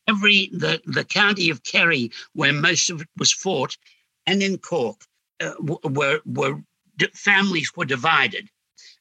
every 0.08 0.50
the, 0.52 0.82
the 0.86 1.04
county 1.04 1.50
of 1.50 1.64
Kerry, 1.64 2.12
where 2.34 2.54
most 2.54 2.90
of 2.90 3.02
it 3.02 3.10
was 3.18 3.32
fought, 3.32 3.78
and 4.26 4.42
in 4.44 4.58
Cork, 4.58 5.02
uh, 5.42 5.54
were 5.84 6.22
were 6.26 6.62
families 7.14 7.72
were 7.76 7.86
divided, 7.86 8.50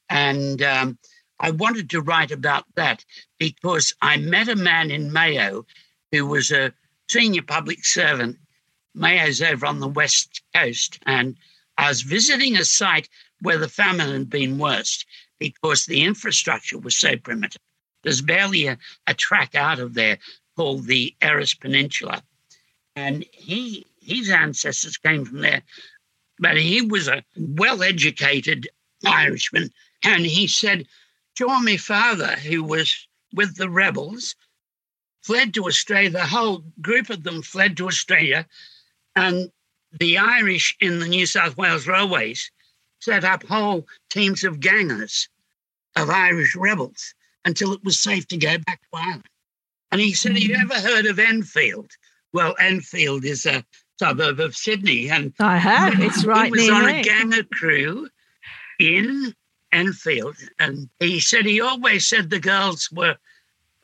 and 0.09 0.61
um, 0.61 0.97
I 1.39 1.51
wanted 1.51 1.89
to 1.91 2.01
write 2.01 2.31
about 2.31 2.65
that 2.75 3.05
because 3.37 3.93
I 4.01 4.17
met 4.17 4.49
a 4.49 4.55
man 4.55 4.91
in 4.91 5.11
Mayo 5.11 5.65
who 6.11 6.25
was 6.25 6.51
a 6.51 6.73
senior 7.09 7.43
public 7.43 7.85
servant. 7.85 8.37
Mayo's 8.95 9.41
over 9.41 9.65
on 9.65 9.79
the 9.79 9.87
west 9.87 10.41
coast, 10.53 10.99
and 11.05 11.35
I 11.77 11.89
was 11.89 12.01
visiting 12.01 12.57
a 12.57 12.65
site 12.65 13.07
where 13.41 13.57
the 13.57 13.69
famine 13.69 14.11
had 14.11 14.29
been 14.29 14.57
worst 14.57 15.05
because 15.39 15.85
the 15.85 16.03
infrastructure 16.03 16.77
was 16.77 16.97
so 16.97 17.15
primitive. 17.17 17.61
There's 18.03 18.21
barely 18.21 18.67
a, 18.67 18.77
a 19.07 19.13
track 19.13 19.55
out 19.55 19.79
of 19.79 19.93
there 19.93 20.19
called 20.55 20.85
the 20.85 21.15
Erris 21.21 21.53
Peninsula. 21.53 22.21
And 22.95 23.25
he 23.31 23.85
his 24.01 24.29
ancestors 24.29 24.97
came 24.97 25.23
from 25.23 25.39
there. 25.39 25.61
But 26.39 26.57
he 26.57 26.81
was 26.81 27.07
a 27.07 27.23
well-educated 27.37 28.67
Irishman. 29.05 29.71
And 30.03 30.25
he 30.25 30.47
said, 30.47 30.87
Sure, 31.37 31.61
my 31.61 31.77
father, 31.77 32.35
who 32.35 32.63
was 32.63 33.07
with 33.33 33.55
the 33.55 33.69
rebels, 33.69 34.35
fled 35.21 35.53
to 35.53 35.65
Australia. 35.65 36.09
The 36.09 36.25
whole 36.25 36.63
group 36.81 37.09
of 37.09 37.23
them 37.23 37.41
fled 37.41 37.77
to 37.77 37.87
Australia. 37.87 38.45
And 39.15 39.51
the 39.99 40.17
Irish 40.17 40.75
in 40.79 40.99
the 40.99 41.07
New 41.07 41.25
South 41.25 41.57
Wales 41.57 41.87
Railways 41.87 42.51
set 42.99 43.23
up 43.23 43.43
whole 43.43 43.87
teams 44.09 44.43
of 44.43 44.59
gangers 44.59 45.29
of 45.95 46.09
Irish 46.09 46.55
rebels 46.55 47.13
until 47.45 47.73
it 47.73 47.83
was 47.83 47.99
safe 47.99 48.27
to 48.27 48.37
go 48.37 48.57
back 48.59 48.81
to 48.81 48.97
Ireland. 48.97 49.29
And 49.91 50.01
he 50.01 50.13
said, 50.13 50.33
Have 50.33 50.41
you 50.41 50.55
hmm. 50.55 50.71
ever 50.71 50.87
heard 50.87 51.05
of 51.05 51.19
Enfield? 51.19 51.91
Well, 52.31 52.55
Enfield 52.59 53.25
is 53.25 53.45
a 53.45 53.65
suburb 53.99 54.39
of 54.39 54.55
Sydney. 54.55 55.09
And 55.09 55.33
I 55.39 55.57
have. 55.57 55.99
It's 55.99 56.25
right 56.25 56.45
he 56.45 56.51
was 56.51 56.61
near 56.61 56.73
on 56.73 56.85
me. 56.85 56.99
a 57.01 57.03
ganger 57.03 57.43
crew 57.43 58.09
in 58.79 59.35
Enfield. 59.71 60.37
And 60.57 60.89
he 60.99 61.19
said 61.19 61.45
he 61.45 61.61
always 61.61 62.07
said 62.07 62.29
the 62.29 62.39
girls 62.39 62.89
were 62.91 63.17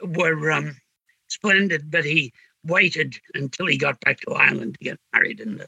were 0.02 0.52
um, 0.52 0.76
splendid, 1.28 1.92
but 1.92 2.06
he 2.06 2.34
waited 2.64 3.16
until 3.34 3.68
he 3.68 3.78
got 3.78 4.00
back 4.02 4.20
to 4.22 4.32
Ireland 4.32 4.78
to 4.80 4.84
get 4.84 5.00
married. 5.14 5.40
And 5.40 5.66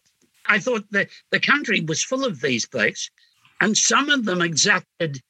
I 0.48 0.60
thought 0.60 0.86
that 0.92 1.10
the 1.32 1.40
country 1.40 1.82
was 1.82 2.04
full 2.04 2.26
of 2.26 2.42
these 2.42 2.66
blokes, 2.66 3.10
and 3.62 3.78
some 3.78 4.10
of 4.10 4.26
them 4.26 4.42
exacted 4.42 5.22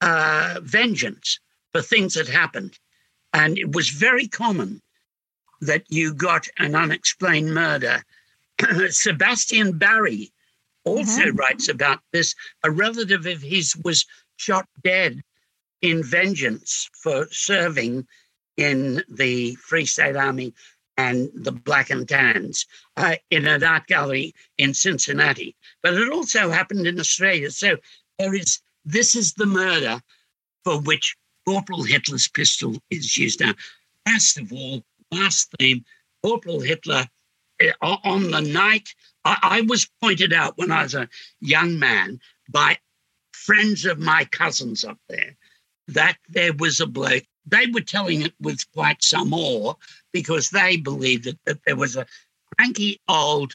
uh, 0.00 0.60
vengeance 0.62 1.38
for 1.72 1.80
things 1.80 2.14
that 2.14 2.28
happened. 2.28 2.78
And 3.32 3.58
it 3.58 3.74
was 3.74 3.88
very 3.90 4.28
common 4.28 4.80
that 5.60 5.84
you 5.88 6.14
got 6.14 6.46
an 6.58 6.74
unexplained 6.74 7.54
murder. 7.54 8.02
Sebastian 8.90 9.78
Barry 9.78 10.32
also 10.84 11.30
writes 11.32 11.68
about 11.68 12.00
this. 12.12 12.34
A 12.62 12.70
relative 12.70 13.26
of 13.26 13.42
his 13.42 13.74
was 13.84 14.06
shot 14.36 14.68
dead 14.82 15.22
in 15.82 16.02
vengeance 16.02 16.88
for 17.02 17.26
serving 17.30 18.06
in 18.56 19.02
the 19.08 19.54
Free 19.56 19.86
State 19.86 20.16
Army 20.16 20.54
and 20.96 21.28
the 21.34 21.52
Black 21.52 21.90
and 21.90 22.08
Tans 22.08 22.66
uh, 22.96 23.16
in 23.30 23.46
an 23.46 23.64
art 23.64 23.86
gallery 23.86 24.32
in 24.58 24.74
Cincinnati. 24.74 25.56
But 25.82 25.94
it 25.94 26.12
also 26.12 26.50
happened 26.50 26.86
in 26.86 27.00
Australia. 27.00 27.50
So 27.50 27.76
there 28.18 28.34
is 28.34 28.60
this 28.84 29.14
is 29.14 29.32
the 29.32 29.46
murder 29.46 30.00
for 30.62 30.80
which 30.80 31.16
Corporal 31.46 31.82
Hitler's 31.82 32.28
pistol 32.28 32.76
is 32.90 33.16
used. 33.16 33.40
Now, 33.40 33.54
last 34.06 34.38
of 34.38 34.52
all, 34.52 34.82
last 35.10 35.52
theme, 35.58 35.84
Corporal 36.22 36.60
Hitler 36.60 37.06
on 37.82 38.30
the 38.30 38.40
night 38.40 38.94
I, 39.24 39.38
I 39.42 39.60
was 39.62 39.88
pointed 40.02 40.32
out 40.32 40.58
when 40.58 40.70
I 40.70 40.82
was 40.82 40.94
a 40.94 41.08
young 41.40 41.78
man 41.78 42.20
by 42.48 42.78
friends 43.32 43.84
of 43.84 43.98
my 43.98 44.24
cousins 44.26 44.84
up 44.84 44.98
there 45.08 45.36
that 45.88 46.16
there 46.28 46.52
was 46.54 46.80
a 46.80 46.86
bloke. 46.86 47.24
They 47.46 47.66
were 47.66 47.80
telling 47.80 48.22
it 48.22 48.32
with 48.40 48.64
quite 48.72 49.02
some 49.02 49.34
awe 49.34 49.74
because 50.12 50.50
they 50.50 50.76
believed 50.76 51.24
that, 51.24 51.38
that 51.44 51.58
there 51.66 51.76
was 51.76 51.96
a 51.96 52.06
cranky 52.56 53.00
old 53.08 53.54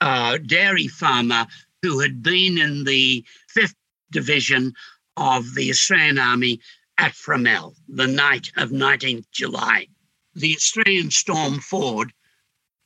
uh, 0.00 0.38
dairy 0.38 0.88
farmer 0.88 1.46
who 1.82 2.00
had 2.00 2.22
been 2.22 2.58
in 2.58 2.84
the 2.84 3.24
5th 3.56 3.74
Division 4.10 4.74
of 5.16 5.54
the 5.54 5.70
Australian 5.70 6.18
Army 6.18 6.60
at 6.98 7.12
Fromelles 7.12 7.76
the 7.88 8.08
night 8.08 8.50
of 8.56 8.70
19th 8.70 9.30
July. 9.30 9.86
The 10.34 10.54
Australian 10.56 11.10
Storm 11.10 11.60
forward, 11.60 12.12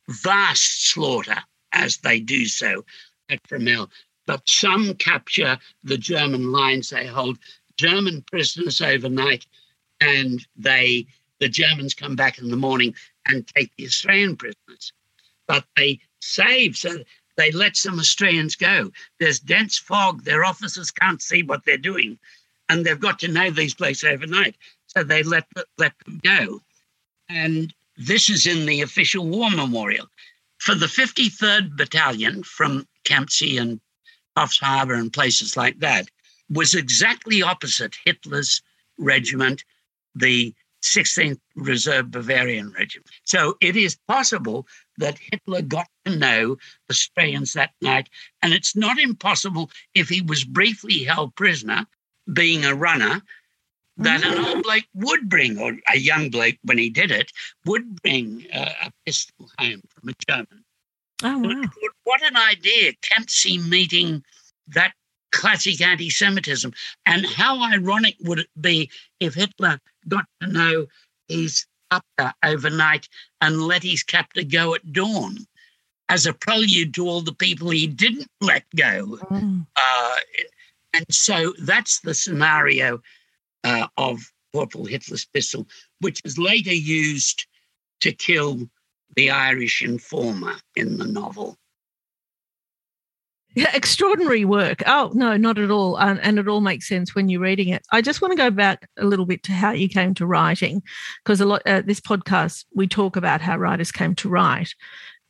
vast 0.09 0.89
slaughter 0.89 1.37
as 1.71 1.97
they 1.97 2.19
do 2.19 2.45
so 2.45 2.85
at 3.29 3.43
Fromelles. 3.43 3.89
But 4.25 4.47
some 4.47 4.95
capture 4.95 5.57
the 5.83 5.97
German 5.97 6.51
lines 6.51 6.89
they 6.89 7.05
hold, 7.05 7.37
German 7.77 8.23
prisoners 8.23 8.81
overnight, 8.81 9.45
and 10.01 10.45
they 10.55 11.07
the 11.39 11.49
Germans 11.49 11.93
come 11.93 12.15
back 12.15 12.39
in 12.39 12.49
the 12.49 12.55
morning 12.55 12.95
and 13.27 13.45
take 13.47 13.71
the 13.75 13.85
Australian 13.85 14.37
prisoners. 14.37 14.93
But 15.47 15.65
they 15.75 15.99
save, 16.21 16.77
so 16.77 17.03
they 17.35 17.51
let 17.51 17.75
some 17.75 17.99
Australians 17.99 18.55
go. 18.55 18.91
There's 19.19 19.39
dense 19.39 19.77
fog, 19.77 20.23
their 20.23 20.45
officers 20.45 20.91
can't 20.91 21.21
see 21.21 21.43
what 21.43 21.65
they're 21.65 21.77
doing, 21.77 22.17
and 22.69 22.85
they've 22.85 22.99
got 22.99 23.19
to 23.19 23.27
know 23.27 23.51
these 23.51 23.75
places 23.75 24.05
overnight. 24.05 24.55
So 24.87 25.03
they 25.03 25.23
let 25.23 25.45
let 25.77 25.93
them 26.05 26.19
go. 26.23 26.61
And 27.29 27.73
this 27.97 28.29
is 28.29 28.45
in 28.45 28.65
the 28.65 28.81
official 28.81 29.27
war 29.27 29.49
memorial. 29.49 30.07
For 30.59 30.75
the 30.75 30.87
53rd 30.87 31.75
Battalion 31.77 32.43
from 32.43 32.87
Kempsey 33.03 33.57
and 33.57 33.79
Coffs 34.37 34.59
Harbour 34.59 34.95
and 34.95 35.11
places 35.11 35.55
like 35.55 35.79
that, 35.79 36.07
was 36.49 36.75
exactly 36.75 37.41
opposite 37.41 37.95
Hitler's 38.05 38.61
regiment, 38.97 39.63
the 40.13 40.53
16th 40.83 41.39
Reserve 41.55 42.11
Bavarian 42.11 42.71
Regiment. 42.71 43.09
So 43.23 43.57
it 43.59 43.75
is 43.75 43.97
possible 44.07 44.67
that 44.97 45.17
Hitler 45.17 45.63
got 45.63 45.87
to 46.05 46.15
know 46.15 46.55
the 46.87 46.91
Australians 46.91 47.53
that 47.53 47.71
night. 47.81 48.09
And 48.41 48.53
it's 48.53 48.75
not 48.75 48.99
impossible 48.99 49.71
if 49.95 50.09
he 50.09 50.21
was 50.21 50.43
briefly 50.43 51.03
held 51.03 51.35
prisoner, 51.35 51.87
being 52.31 52.65
a 52.65 52.75
runner, 52.75 53.21
that 53.97 54.25
an 54.25 54.45
old 54.45 54.63
Blake 54.63 54.87
would 54.93 55.29
bring, 55.29 55.57
or 55.57 55.77
a 55.93 55.97
young 55.97 56.29
Blake 56.29 56.59
when 56.63 56.77
he 56.77 56.89
did 56.89 57.11
it, 57.11 57.31
would 57.65 58.01
bring 58.01 58.45
uh, 58.53 58.69
a 58.83 58.91
pistol 59.05 59.49
home 59.59 59.81
from 59.89 60.09
a 60.09 60.13
German. 60.27 60.63
Oh, 61.23 61.37
wow. 61.37 61.63
what 62.03 62.21
an 62.23 62.35
idea, 62.35 62.93
Kempsey 63.01 63.57
meeting 63.57 64.23
that 64.67 64.93
classic 65.31 65.81
anti 65.81 66.09
Semitism. 66.09 66.73
And 67.05 67.25
how 67.25 67.61
ironic 67.61 68.15
would 68.21 68.39
it 68.39 68.49
be 68.59 68.89
if 69.19 69.35
Hitler 69.35 69.79
got 70.07 70.25
to 70.41 70.47
know 70.47 70.87
his 71.27 71.65
captor 71.91 72.33
overnight 72.43 73.07
and 73.41 73.61
let 73.61 73.83
his 73.83 74.03
captor 74.03 74.43
go 74.43 74.75
at 74.75 74.91
dawn 74.91 75.37
as 76.09 76.25
a 76.25 76.33
prelude 76.33 76.93
to 76.95 77.07
all 77.07 77.21
the 77.21 77.33
people 77.33 77.69
he 77.69 77.87
didn't 77.87 78.27
let 78.41 78.63
go? 78.75 79.17
Mm. 79.31 79.65
Uh, 79.75 80.15
and 80.93 81.05
so 81.09 81.53
that's 81.59 81.99
the 82.01 82.13
scenario 82.13 83.01
uh, 83.65 83.87
of 83.97 84.21
Corporal 84.53 84.85
Hitler's 84.85 85.25
pistol, 85.25 85.67
which 85.99 86.21
is 86.23 86.37
later 86.37 86.73
used 86.73 87.45
to 87.99 88.13
kill 88.13 88.69
the 89.17 89.29
Irish 89.31 89.81
informer 89.81 90.55
in 90.77 90.97
the 90.97 91.05
novel. 91.05 91.57
Yeah, 93.55 93.71
extraordinary 93.73 94.43
work. 94.43 94.83
Oh, 94.85 95.11
no, 95.13 95.37
not 95.37 95.57
at 95.57 95.71
all. 95.71 95.97
And, 95.97 96.19
and 96.19 96.37
it 96.37 96.47
all 96.49 96.59
makes 96.59 96.89
sense 96.89 97.15
when 97.15 97.29
you're 97.29 97.39
reading 97.39 97.69
it. 97.69 97.85
I 97.89 98.01
just 98.01 98.21
want 98.21 98.33
to 98.33 98.37
go 98.37 98.51
back 98.51 98.89
a 98.97 99.05
little 99.05 99.25
bit 99.25 99.43
to 99.43 99.53
how 99.53 99.71
you 99.71 99.87
came 99.87 100.13
to 100.15 100.25
writing, 100.25 100.83
because 101.23 101.39
a 101.39 101.45
lot 101.45 101.61
uh, 101.65 101.81
this 101.85 102.01
podcast 102.01 102.65
we 102.75 102.85
talk 102.85 103.15
about 103.15 103.39
how 103.39 103.57
writers 103.57 103.93
came 103.93 104.13
to 104.15 104.29
write. 104.29 104.75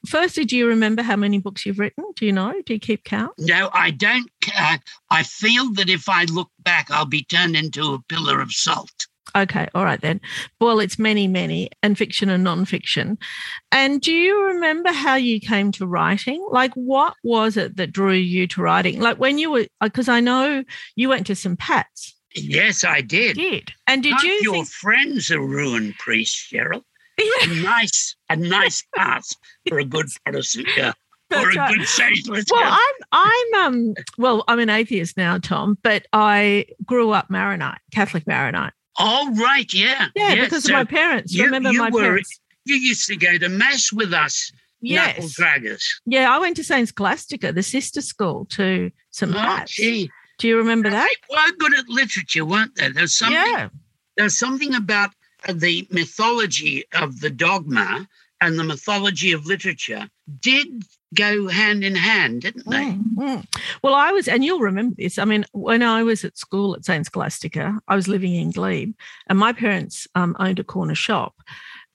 Firstly, 0.05 0.45
do 0.45 0.55
you 0.57 0.67
remember 0.67 1.01
how 1.01 1.15
many 1.15 1.39
books 1.39 1.65
you've 1.65 1.79
written? 1.79 2.03
Do 2.15 2.25
you 2.25 2.31
know? 2.31 2.53
Do 2.65 2.73
you 2.73 2.79
keep 2.79 3.03
count? 3.03 3.33
No, 3.39 3.69
I 3.73 3.91
don't. 3.91 4.29
Uh, 4.57 4.77
I 5.09 5.23
feel 5.23 5.73
that 5.73 5.89
if 5.89 6.07
I 6.09 6.25
look 6.25 6.49
back, 6.59 6.89
I'll 6.91 7.05
be 7.05 7.23
turned 7.23 7.55
into 7.55 7.93
a 7.93 8.01
pillar 8.09 8.41
of 8.41 8.51
salt. 8.51 9.07
Okay, 9.35 9.67
all 9.75 9.83
right 9.83 9.99
then. 9.99 10.21
Well, 10.61 10.79
it's 10.79 10.97
many, 10.97 11.27
many, 11.27 11.69
and 11.83 11.97
fiction 11.97 12.29
and 12.29 12.43
non-fiction. 12.43 13.17
And 13.71 13.99
do 13.99 14.13
you 14.13 14.41
remember 14.43 14.93
how 14.93 15.15
you 15.15 15.41
came 15.41 15.71
to 15.73 15.85
writing? 15.85 16.45
Like, 16.51 16.73
what 16.75 17.15
was 17.23 17.57
it 17.57 17.75
that 17.75 17.91
drew 17.91 18.13
you 18.13 18.47
to 18.47 18.61
writing? 18.61 19.01
Like 19.01 19.17
when 19.17 19.37
you 19.37 19.51
were, 19.51 19.65
because 19.81 20.07
I 20.07 20.21
know 20.21 20.63
you 20.95 21.09
went 21.09 21.27
to 21.27 21.35
St. 21.35 21.59
Pat's. 21.59 22.15
Yes, 22.33 22.83
I 22.85 23.01
did. 23.01 23.35
Did 23.35 23.73
and 23.87 24.03
did 24.03 24.13
Half 24.13 24.23
you 24.23 24.39
your 24.43 24.53
think? 24.53 24.67
friends 24.69 25.31
are 25.31 25.41
ruined 25.41 25.95
priests, 25.97 26.49
Cheryl? 26.53 26.83
Yeah. 27.17 27.61
nice, 27.63 28.14
a 28.29 28.35
nice 28.35 28.83
pass 28.95 29.35
for 29.67 29.79
a 29.79 29.85
good 29.85 30.07
Protestant 30.25 30.67
or 31.31 31.49
a 31.49 31.55
right. 31.55 31.75
good 31.77 31.87
socialist 31.87 32.49
Well, 32.51 32.61
girl. 32.63 32.71
I'm 32.71 32.95
I'm 33.53 33.65
um 33.65 33.93
well, 34.17 34.43
I'm 34.47 34.59
an 34.59 34.69
atheist 34.69 35.17
now, 35.17 35.37
Tom, 35.37 35.77
but 35.83 36.05
I 36.13 36.65
grew 36.85 37.11
up 37.11 37.29
Maronite, 37.29 37.79
Catholic 37.91 38.25
Maronite. 38.27 38.73
Oh, 38.97 39.29
right, 39.35 39.71
yeah. 39.73 40.07
Yeah, 40.15 40.35
because 40.35 40.63
so 40.63 40.69
of 40.73 40.73
my 40.73 40.83
parents. 40.85 41.33
you- 41.33 41.43
Remember 41.43 41.71
you 41.71 41.79
my 41.79 41.89
were- 41.89 42.01
parents? 42.01 42.39
You 42.63 42.75
used 42.77 43.05
to 43.07 43.15
go 43.17 43.37
to 43.37 43.49
mass 43.49 43.91
with 43.93 44.13
us, 44.13 44.51
Yes. 44.81 45.37
draggers. 45.37 45.83
Yeah, 46.05 46.33
I 46.33 46.39
went 46.39 46.55
to 46.57 46.63
St. 46.63 46.87
Scholastica, 46.87 47.51
the 47.51 47.61
sister 47.61 48.01
school 48.01 48.45
to 48.51 48.89
St. 49.11 49.31
Oh, 49.31 49.37
Pat's. 49.37 49.73
gee. 49.75 50.09
Do 50.39 50.47
you 50.47 50.57
remember 50.57 50.89
that? 50.89 51.09
They 51.29 51.35
were 51.35 51.57
good 51.59 51.77
at 51.77 51.87
literature, 51.89 52.43
weren't 52.45 52.73
they? 52.75 52.89
There's 52.89 53.13
something 53.15 53.35
Yeah. 53.35 53.69
there's 54.17 54.37
something 54.39 54.73
about 54.75 55.11
the 55.51 55.87
mythology 55.91 56.83
of 56.93 57.19
the 57.19 57.29
dogma 57.29 58.07
and 58.41 58.59
the 58.59 58.63
mythology 58.63 59.31
of 59.31 59.45
literature 59.45 60.09
did 60.39 60.83
go 61.13 61.47
hand 61.47 61.83
in 61.83 61.95
hand, 61.95 62.41
didn't 62.41 62.69
they? 62.69 62.83
Mm, 62.83 63.15
mm. 63.17 63.45
Well, 63.81 63.93
I 63.93 64.11
was, 64.11 64.27
and 64.27 64.43
you'll 64.43 64.59
remember 64.59 64.95
this. 64.97 65.17
I 65.17 65.25
mean, 65.25 65.45
when 65.53 65.81
I 65.81 66.03
was 66.03 66.25
at 66.25 66.37
school 66.37 66.75
at 66.75 66.85
St. 66.85 67.05
Scholastica, 67.05 67.79
I 67.87 67.95
was 67.95 68.07
living 68.07 68.35
in 68.35 68.51
Glebe, 68.51 68.93
and 69.27 69.39
my 69.39 69.53
parents 69.53 70.07
um, 70.15 70.35
owned 70.39 70.59
a 70.59 70.63
corner 70.63 70.95
shop, 70.95 71.35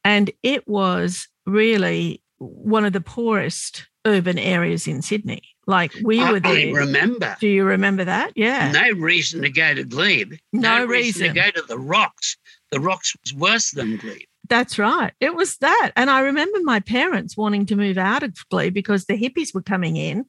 and 0.04 0.30
it 0.42 0.66
was 0.66 1.28
really 1.46 2.22
one 2.38 2.84
of 2.84 2.92
the 2.92 3.00
poorest 3.00 3.86
urban 4.06 4.38
areas 4.38 4.86
in 4.86 5.02
Sydney. 5.02 5.42
Like 5.66 5.92
we 6.02 6.20
I, 6.20 6.32
were 6.32 6.40
I 6.42 6.72
remember. 6.74 7.36
Do 7.38 7.48
you 7.48 7.64
remember 7.64 8.04
that? 8.04 8.32
Yeah. 8.34 8.72
No 8.72 8.90
reason 8.92 9.42
to 9.42 9.50
go 9.50 9.74
to 9.74 9.84
Glebe. 9.84 10.34
No 10.52 10.84
reason 10.84 11.22
reason. 11.22 11.34
to 11.34 11.40
go 11.40 11.50
to 11.50 11.62
the 11.66 11.78
Rocks. 11.78 12.36
The 12.70 12.80
Rocks 12.80 13.14
was 13.22 13.34
worse 13.34 13.70
than 13.72 13.96
Glebe. 13.96 14.22
That's 14.48 14.78
right. 14.78 15.12
It 15.20 15.34
was 15.34 15.58
that. 15.58 15.92
And 15.94 16.10
I 16.10 16.20
remember 16.20 16.58
my 16.64 16.80
parents 16.80 17.36
wanting 17.36 17.66
to 17.66 17.76
move 17.76 17.96
out 17.98 18.22
of 18.22 18.34
Glebe 18.50 18.74
because 18.74 19.04
the 19.04 19.16
hippies 19.16 19.54
were 19.54 19.62
coming 19.62 19.96
in. 19.96 20.24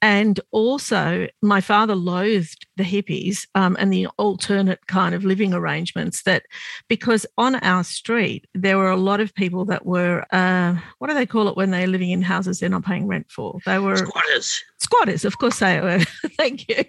And 0.00 0.38
also, 0.52 1.26
my 1.42 1.60
father 1.60 1.96
loathed 1.96 2.65
the 2.76 2.84
hippies 2.84 3.46
um, 3.54 3.76
and 3.78 3.92
the 3.92 4.06
alternate 4.18 4.86
kind 4.86 5.14
of 5.14 5.24
living 5.24 5.54
arrangements 5.54 6.22
that, 6.24 6.44
because 6.88 7.24
on 7.38 7.56
our 7.56 7.82
street, 7.84 8.46
there 8.54 8.78
were 8.78 8.90
a 8.90 8.96
lot 8.96 9.20
of 9.20 9.34
people 9.34 9.64
that 9.66 9.86
were, 9.86 10.24
uh, 10.32 10.76
what 10.98 11.08
do 11.08 11.14
they 11.14 11.26
call 11.26 11.48
it 11.48 11.56
when 11.56 11.70
they're 11.70 11.86
living 11.86 12.10
in 12.10 12.22
houses 12.22 12.60
they're 12.60 12.68
not 12.68 12.84
paying 12.84 13.06
rent 13.06 13.30
for? 13.30 13.58
They 13.64 13.78
were 13.78 13.96
Squatters. 13.96 14.62
squatters, 14.78 15.24
of 15.24 15.38
course 15.38 15.58
they 15.58 15.80
were. 15.80 16.00
Thank 16.36 16.68
you. 16.68 16.84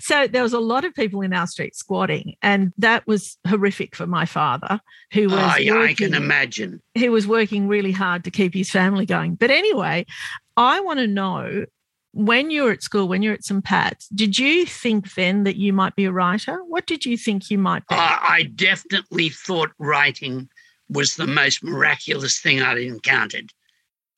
So 0.00 0.26
there 0.26 0.42
was 0.42 0.52
a 0.54 0.60
lot 0.60 0.84
of 0.84 0.94
people 0.94 1.20
in 1.20 1.32
our 1.32 1.46
street 1.46 1.76
squatting, 1.76 2.34
and 2.42 2.72
that 2.78 3.06
was 3.06 3.36
horrific 3.46 3.94
for 3.94 4.06
my 4.06 4.24
father, 4.24 4.80
who 5.12 5.28
was 5.28 5.52
Oh, 5.54 5.58
yeah, 5.58 5.78
I 5.80 5.94
can 5.94 6.14
imagine. 6.14 6.80
he 6.94 7.08
was 7.08 7.26
working 7.26 7.68
really 7.68 7.92
hard 7.92 8.24
to 8.24 8.30
keep 8.30 8.54
his 8.54 8.70
family 8.70 9.06
going. 9.06 9.34
But 9.34 9.50
anyway, 9.50 10.06
I 10.56 10.80
want 10.80 10.98
to 11.00 11.06
know 11.06 11.66
when 12.18 12.50
you 12.50 12.64
were 12.64 12.72
at 12.72 12.82
school, 12.82 13.06
when 13.06 13.22
you're 13.22 13.34
at 13.34 13.44
St. 13.44 13.62
Pat's, 13.62 14.08
did 14.08 14.36
you 14.36 14.66
think 14.66 15.14
then 15.14 15.44
that 15.44 15.54
you 15.54 15.72
might 15.72 15.94
be 15.94 16.04
a 16.04 16.10
writer? 16.10 16.64
What 16.64 16.84
did 16.84 17.06
you 17.06 17.16
think 17.16 17.48
you 17.48 17.58
might 17.58 17.86
be? 17.86 17.94
I, 17.94 18.18
I 18.20 18.42
definitely 18.42 19.28
thought 19.28 19.70
writing 19.78 20.48
was 20.90 21.14
the 21.14 21.28
most 21.28 21.62
miraculous 21.62 22.40
thing 22.40 22.60
I'd 22.60 22.78
encountered. 22.78 23.52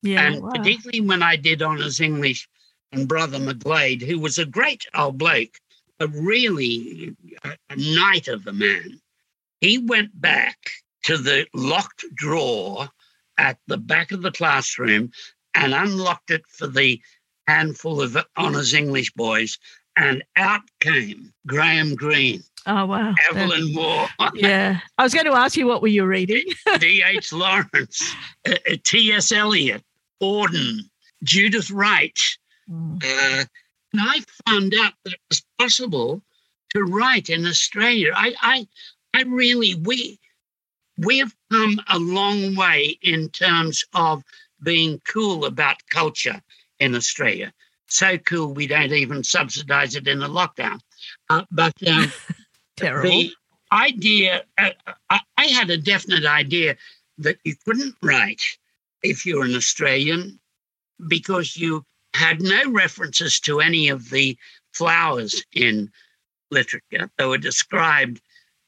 yeah, 0.01 0.21
and 0.21 0.41
wow. 0.41 0.49
particularly 0.49 1.01
when 1.01 1.21
I 1.21 1.35
did 1.35 1.61
honours 1.61 2.01
English 2.01 2.49
and 2.91 3.07
Brother 3.07 3.37
McGlade, 3.37 4.01
who 4.01 4.19
was 4.19 4.39
a 4.39 4.45
great 4.45 4.83
old 4.95 5.19
bloke, 5.19 5.53
a 5.99 6.07
really 6.07 7.15
a, 7.43 7.51
a 7.69 7.75
knight 7.75 8.27
of 8.27 8.47
a 8.47 8.53
man, 8.53 8.99
he 9.59 9.77
went 9.77 10.19
back 10.19 10.57
to 11.03 11.17
the 11.17 11.45
locked 11.53 12.03
drawer 12.15 12.89
at 13.37 13.59
the 13.67 13.77
back 13.77 14.11
of 14.11 14.23
the 14.23 14.31
classroom 14.31 15.11
and 15.53 15.75
unlocked 15.75 16.31
it 16.31 16.41
for 16.47 16.65
the 16.65 16.99
handful 17.51 18.01
of 18.01 18.17
honours 18.37 18.73
English 18.73 19.11
boys. 19.13 19.57
And 19.97 20.23
out 20.37 20.61
came 20.79 21.33
Graham 21.45 21.95
Greene, 21.95 22.43
oh 22.65 22.85
wow. 22.85 23.13
Evelyn 23.29 23.73
Waugh, 23.75 24.07
yeah, 24.35 24.79
I 24.97 25.03
was 25.03 25.13
going 25.13 25.25
to 25.25 25.33
ask 25.33 25.57
you 25.57 25.67
what 25.67 25.81
were 25.81 25.89
you 25.89 26.05
reading? 26.05 26.43
D.H. 26.79 27.33
Lawrence, 27.33 28.15
uh, 28.47 28.53
uh, 28.71 28.75
T.S. 28.85 29.33
Eliot, 29.33 29.83
Auden, 30.23 30.79
Judith 31.23 31.69
Wright. 31.71 32.17
Mm. 32.69 33.03
Uh, 33.03 33.45
and 33.93 34.01
I 34.01 34.21
found 34.47 34.73
out 34.79 34.93
that 35.03 35.13
it 35.13 35.19
was 35.29 35.43
possible 35.59 36.21
to 36.69 36.83
write 36.83 37.29
in 37.29 37.45
Australia. 37.45 38.13
I, 38.15 38.33
I, 38.41 38.67
I 39.13 39.23
really, 39.23 39.75
we, 39.75 40.19
we 40.97 41.17
have 41.19 41.35
come 41.51 41.81
a 41.89 41.99
long 41.99 42.55
way 42.55 42.97
in 43.01 43.27
terms 43.29 43.83
of 43.93 44.23
being 44.63 45.01
cool 45.05 45.43
about 45.43 45.85
culture 45.89 46.41
in 46.81 46.95
Australia. 46.95 47.53
So 47.87 48.17
cool, 48.17 48.53
we 48.53 48.67
don't 48.67 48.91
even 48.91 49.23
subsidize 49.23 49.95
it 49.95 50.07
in 50.07 50.19
the 50.19 50.27
lockdown. 50.27 50.79
Uh, 51.29 51.43
but 51.51 51.73
um, 51.87 52.11
Terrible. 52.77 53.09
the 53.09 53.31
idea, 53.71 54.43
uh, 54.57 54.71
I, 55.09 55.19
I 55.37 55.45
had 55.45 55.69
a 55.69 55.77
definite 55.77 56.25
idea 56.25 56.75
that 57.19 57.37
you 57.43 57.55
couldn't 57.65 57.95
write 58.01 58.41
if 59.03 59.25
you're 59.25 59.45
an 59.45 59.55
Australian 59.55 60.39
because 61.07 61.55
you 61.55 61.85
had 62.13 62.41
no 62.41 62.71
references 62.71 63.39
to 63.41 63.61
any 63.61 63.89
of 63.89 64.09
the 64.09 64.37
flowers 64.73 65.43
in 65.53 65.91
literature. 66.49 67.09
They 67.17 67.25
were 67.25 67.37
described, 67.37 68.21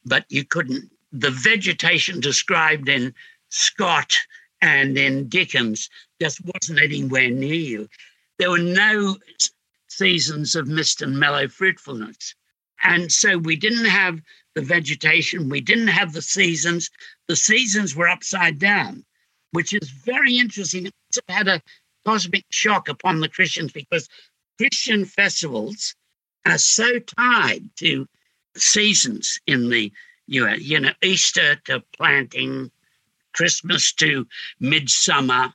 but 0.04 0.24
you 0.28 0.44
couldn't. 0.44 0.90
The 1.12 1.30
vegetation 1.30 2.20
described 2.20 2.88
in 2.88 3.14
Scott 3.48 4.14
and 4.64 4.96
in 4.96 5.28
Dickens 5.28 5.90
just 6.22 6.40
wasn't 6.42 6.80
anywhere 6.80 7.28
near 7.28 7.54
you. 7.54 7.88
There 8.38 8.50
were 8.50 8.58
no 8.58 9.18
seasons 9.88 10.54
of 10.54 10.66
mist 10.66 11.02
and 11.02 11.20
mellow 11.20 11.48
fruitfulness. 11.48 12.34
And 12.82 13.12
so 13.12 13.36
we 13.36 13.56
didn't 13.56 13.84
have 13.84 14.22
the 14.54 14.62
vegetation, 14.62 15.50
we 15.50 15.60
didn't 15.60 15.88
have 15.88 16.14
the 16.14 16.22
seasons. 16.22 16.90
The 17.28 17.36
seasons 17.36 17.94
were 17.94 18.08
upside 18.08 18.58
down, 18.58 19.04
which 19.50 19.74
is 19.74 19.90
very 19.90 20.38
interesting. 20.38 20.86
It 20.86 20.94
had 21.28 21.46
a 21.46 21.60
cosmic 22.06 22.44
shock 22.50 22.88
upon 22.88 23.20
the 23.20 23.28
Christians 23.28 23.70
because 23.70 24.08
Christian 24.56 25.04
festivals 25.04 25.94
are 26.46 26.58
so 26.58 26.98
tied 27.00 27.68
to 27.80 28.06
seasons 28.56 29.40
in 29.46 29.68
the 29.68 29.92
you 30.26 30.80
know 30.80 30.92
Easter 31.02 31.56
to 31.66 31.82
planting, 31.98 32.70
Christmas 33.34 33.92
to 33.94 34.26
midsummer, 34.60 35.52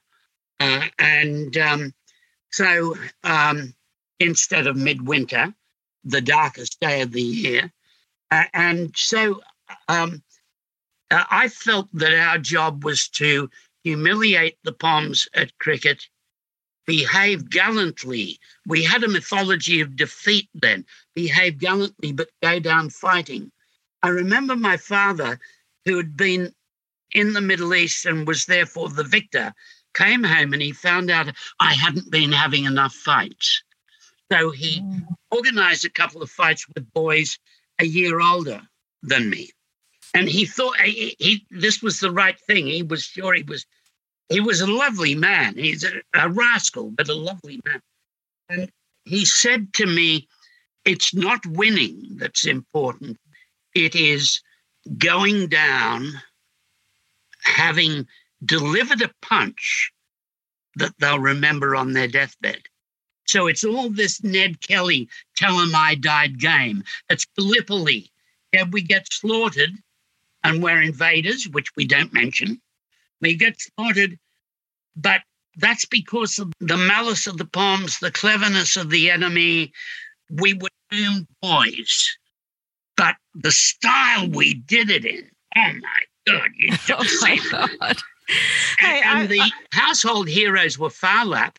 uh, 0.59 0.85
and 0.99 1.57
um, 1.57 1.93
so 2.51 2.95
um, 3.23 3.73
instead 4.19 4.67
of 4.67 4.75
midwinter, 4.75 5.53
the 6.03 6.21
darkest 6.21 6.79
day 6.79 7.01
of 7.01 7.11
the 7.11 7.21
year, 7.21 7.71
uh, 8.31 8.45
and 8.53 8.93
so 8.95 9.41
um, 9.87 10.21
uh, 11.11 11.23
I 11.29 11.47
felt 11.47 11.87
that 11.93 12.13
our 12.13 12.37
job 12.37 12.83
was 12.83 13.07
to 13.09 13.49
humiliate 13.83 14.57
the 14.63 14.73
Poms 14.73 15.27
at 15.33 15.57
cricket, 15.59 16.07
behave 16.85 17.49
gallantly. 17.49 18.39
We 18.65 18.83
had 18.83 19.03
a 19.03 19.07
mythology 19.07 19.81
of 19.81 19.95
defeat 19.95 20.49
then, 20.53 20.85
behave 21.15 21.57
gallantly, 21.59 22.11
but 22.11 22.29
go 22.41 22.59
down 22.59 22.89
fighting. 22.89 23.51
I 24.03 24.09
remember 24.09 24.55
my 24.55 24.77
father, 24.77 25.39
who 25.85 25.97
had 25.97 26.15
been 26.15 26.53
in 27.13 27.33
the 27.33 27.41
Middle 27.41 27.73
East 27.73 28.05
and 28.05 28.27
was 28.27 28.45
therefore 28.45 28.89
the 28.89 29.03
victor, 29.03 29.53
came 29.93 30.23
home 30.23 30.53
and 30.53 30.61
he 30.61 30.71
found 30.71 31.09
out 31.09 31.33
I 31.59 31.73
hadn't 31.73 32.11
been 32.11 32.31
having 32.31 32.65
enough 32.65 32.93
fights. 32.93 33.63
So 34.31 34.51
he 34.51 34.81
Mm. 34.81 35.07
organized 35.31 35.85
a 35.85 35.89
couple 35.89 36.21
of 36.21 36.29
fights 36.29 36.67
with 36.67 36.91
boys 36.93 37.39
a 37.79 37.85
year 37.85 38.19
older 38.21 38.61
than 39.01 39.29
me. 39.29 39.51
And 40.13 40.27
he 40.29 40.45
thought 40.45 40.79
he, 40.79 41.15
he 41.19 41.45
this 41.49 41.81
was 41.81 41.99
the 41.99 42.11
right 42.11 42.39
thing. 42.41 42.67
He 42.67 42.83
was 42.83 43.03
sure 43.03 43.33
he 43.33 43.43
was 43.43 43.65
he 44.29 44.39
was 44.39 44.61
a 44.61 44.67
lovely 44.67 45.15
man. 45.15 45.55
He's 45.57 45.83
a, 45.83 46.01
a 46.13 46.29
rascal, 46.29 46.91
but 46.91 47.09
a 47.09 47.15
lovely 47.15 47.59
man. 47.65 47.81
And 48.49 48.71
he 49.05 49.25
said 49.25 49.73
to 49.73 49.85
me, 49.87 50.27
it's 50.85 51.13
not 51.13 51.45
winning 51.45 52.17
that's 52.17 52.45
important. 52.45 53.17
It 53.73 53.95
is 53.95 54.41
going 54.97 55.47
down, 55.47 56.21
having 57.49 58.07
delivered 58.45 59.01
a 59.01 59.11
punch 59.21 59.91
that 60.75 60.93
they'll 60.99 61.19
remember 61.19 61.75
on 61.75 61.93
their 61.93 62.07
deathbed. 62.07 62.61
So 63.27 63.47
it's 63.47 63.63
all 63.63 63.89
this 63.89 64.23
Ned 64.23 64.61
Kelly, 64.61 65.09
tell 65.35 65.59
him 65.59 65.75
I 65.75 65.95
died 65.95 66.39
game. 66.39 66.83
It's 67.09 67.25
Gallipoli. 67.37 68.11
Yeah, 68.53 68.63
we 68.71 68.81
get 68.81 69.11
slaughtered 69.11 69.71
and 70.43 70.63
we're 70.63 70.81
invaders, 70.81 71.47
which 71.51 71.75
we 71.75 71.85
don't 71.85 72.13
mention. 72.13 72.59
We 73.21 73.35
get 73.35 73.59
slaughtered, 73.59 74.17
but 74.95 75.21
that's 75.57 75.85
because 75.85 76.39
of 76.39 76.51
the 76.59 76.77
malice 76.77 77.27
of 77.27 77.37
the 77.37 77.45
Poms, 77.45 77.99
the 77.99 78.11
cleverness 78.11 78.77
of 78.77 78.89
the 78.89 79.11
enemy. 79.11 79.73
We 80.31 80.53
were 80.53 80.69
doomed 80.89 81.27
boys. 81.41 82.17
But 82.97 83.15
the 83.35 83.51
style 83.51 84.29
we 84.29 84.55
did 84.55 84.89
it 84.89 85.05
in, 85.05 85.29
oh 85.55 85.73
my 85.81 85.99
God, 86.27 86.49
you 86.57 86.69
Oh 86.89 87.03
my 87.21 87.37
God. 87.51 87.97
Hey, 88.79 89.01
and 89.03 89.19
I- 89.19 89.25
the 89.27 89.41
I- 89.41 89.49
household 89.71 90.27
heroes 90.27 90.77
were 90.77 90.89
Phar 90.89 91.25
Lap, 91.25 91.57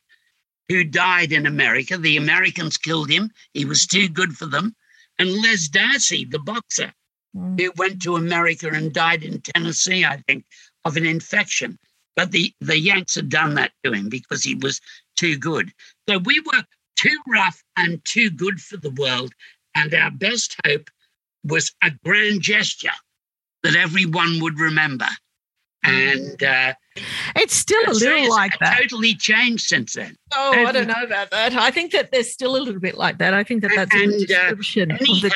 who 0.69 0.85
died 0.85 1.33
in 1.33 1.47
America. 1.47 1.97
The 1.99 2.17
Americans 2.17 2.77
killed 2.77 3.11
him. 3.11 3.31
He 3.55 3.65
was 3.65 3.87
too 3.87 4.09
good 4.09 4.37
for 4.37 4.47
them. 4.47 4.75
And 5.19 5.31
Les 5.43 5.69
Darcy, 5.69 6.25
the 6.25 6.39
boxer, 6.39 6.93
Mm. 7.37 7.61
who 7.61 7.71
went 7.77 8.03
to 8.03 8.17
America 8.17 8.69
and 8.73 8.93
died 8.93 9.23
in 9.23 9.41
Tennessee, 9.41 10.05
I 10.05 10.17
think, 10.27 10.45
of 10.85 10.97
an 10.97 11.07
infection. 11.07 11.79
But 12.17 12.33
the, 12.33 12.53
the 12.61 12.77
Yanks 12.77 13.15
had 13.15 13.29
done 13.29 13.55
that 13.55 13.71
to 13.85 13.93
him 13.93 14.09
because 14.09 14.43
he 14.43 14.57
was 14.57 14.81
too 15.17 15.37
good. 15.39 15.73
So 16.09 16.19
we 16.19 16.41
were 16.41 16.65
too 16.97 17.17
rough 17.29 17.63
and 17.77 18.05
too 18.05 18.31
good 18.31 18.61
for 18.61 18.79
the 18.79 18.91
world. 18.91 19.33
And 19.77 19.95
our 19.95 20.11
best 20.11 20.57
hope 20.67 20.91
was 21.45 21.73
a 21.85 21.93
grand 22.05 22.43
gesture 22.43 22.91
that 23.63 23.77
everyone 23.77 24.41
would 24.41 24.59
remember. 24.59 25.09
And 25.83 26.43
uh, 26.43 26.75
It's 27.37 27.55
still 27.55 27.83
a 27.89 27.93
little 27.95 28.19
it's 28.19 28.29
like 28.29 28.59
that. 28.61 28.79
totally 28.79 29.15
changed 29.15 29.65
since 29.65 29.95
then. 29.95 30.15
Oh, 30.35 30.53
I 30.67 30.73
don't 30.73 30.87
know 30.87 31.03
about 31.03 31.31
that. 31.31 31.55
I 31.55 31.71
think 31.71 31.93
that 31.93 32.11
there's 32.13 32.31
still 32.31 32.55
a 32.57 32.59
little 32.63 32.81
bit 32.81 32.99
like 32.99 33.19
that. 33.19 33.33
I 33.33 33.43
think 33.45 33.63
that 33.63 33.73
that's 33.75 33.95
a 33.95 33.99
And, 33.99 34.11
good 34.13 34.31
uh, 34.33 34.41
description 34.51 34.91
of 34.91 35.01
Anyhow, 35.01 35.29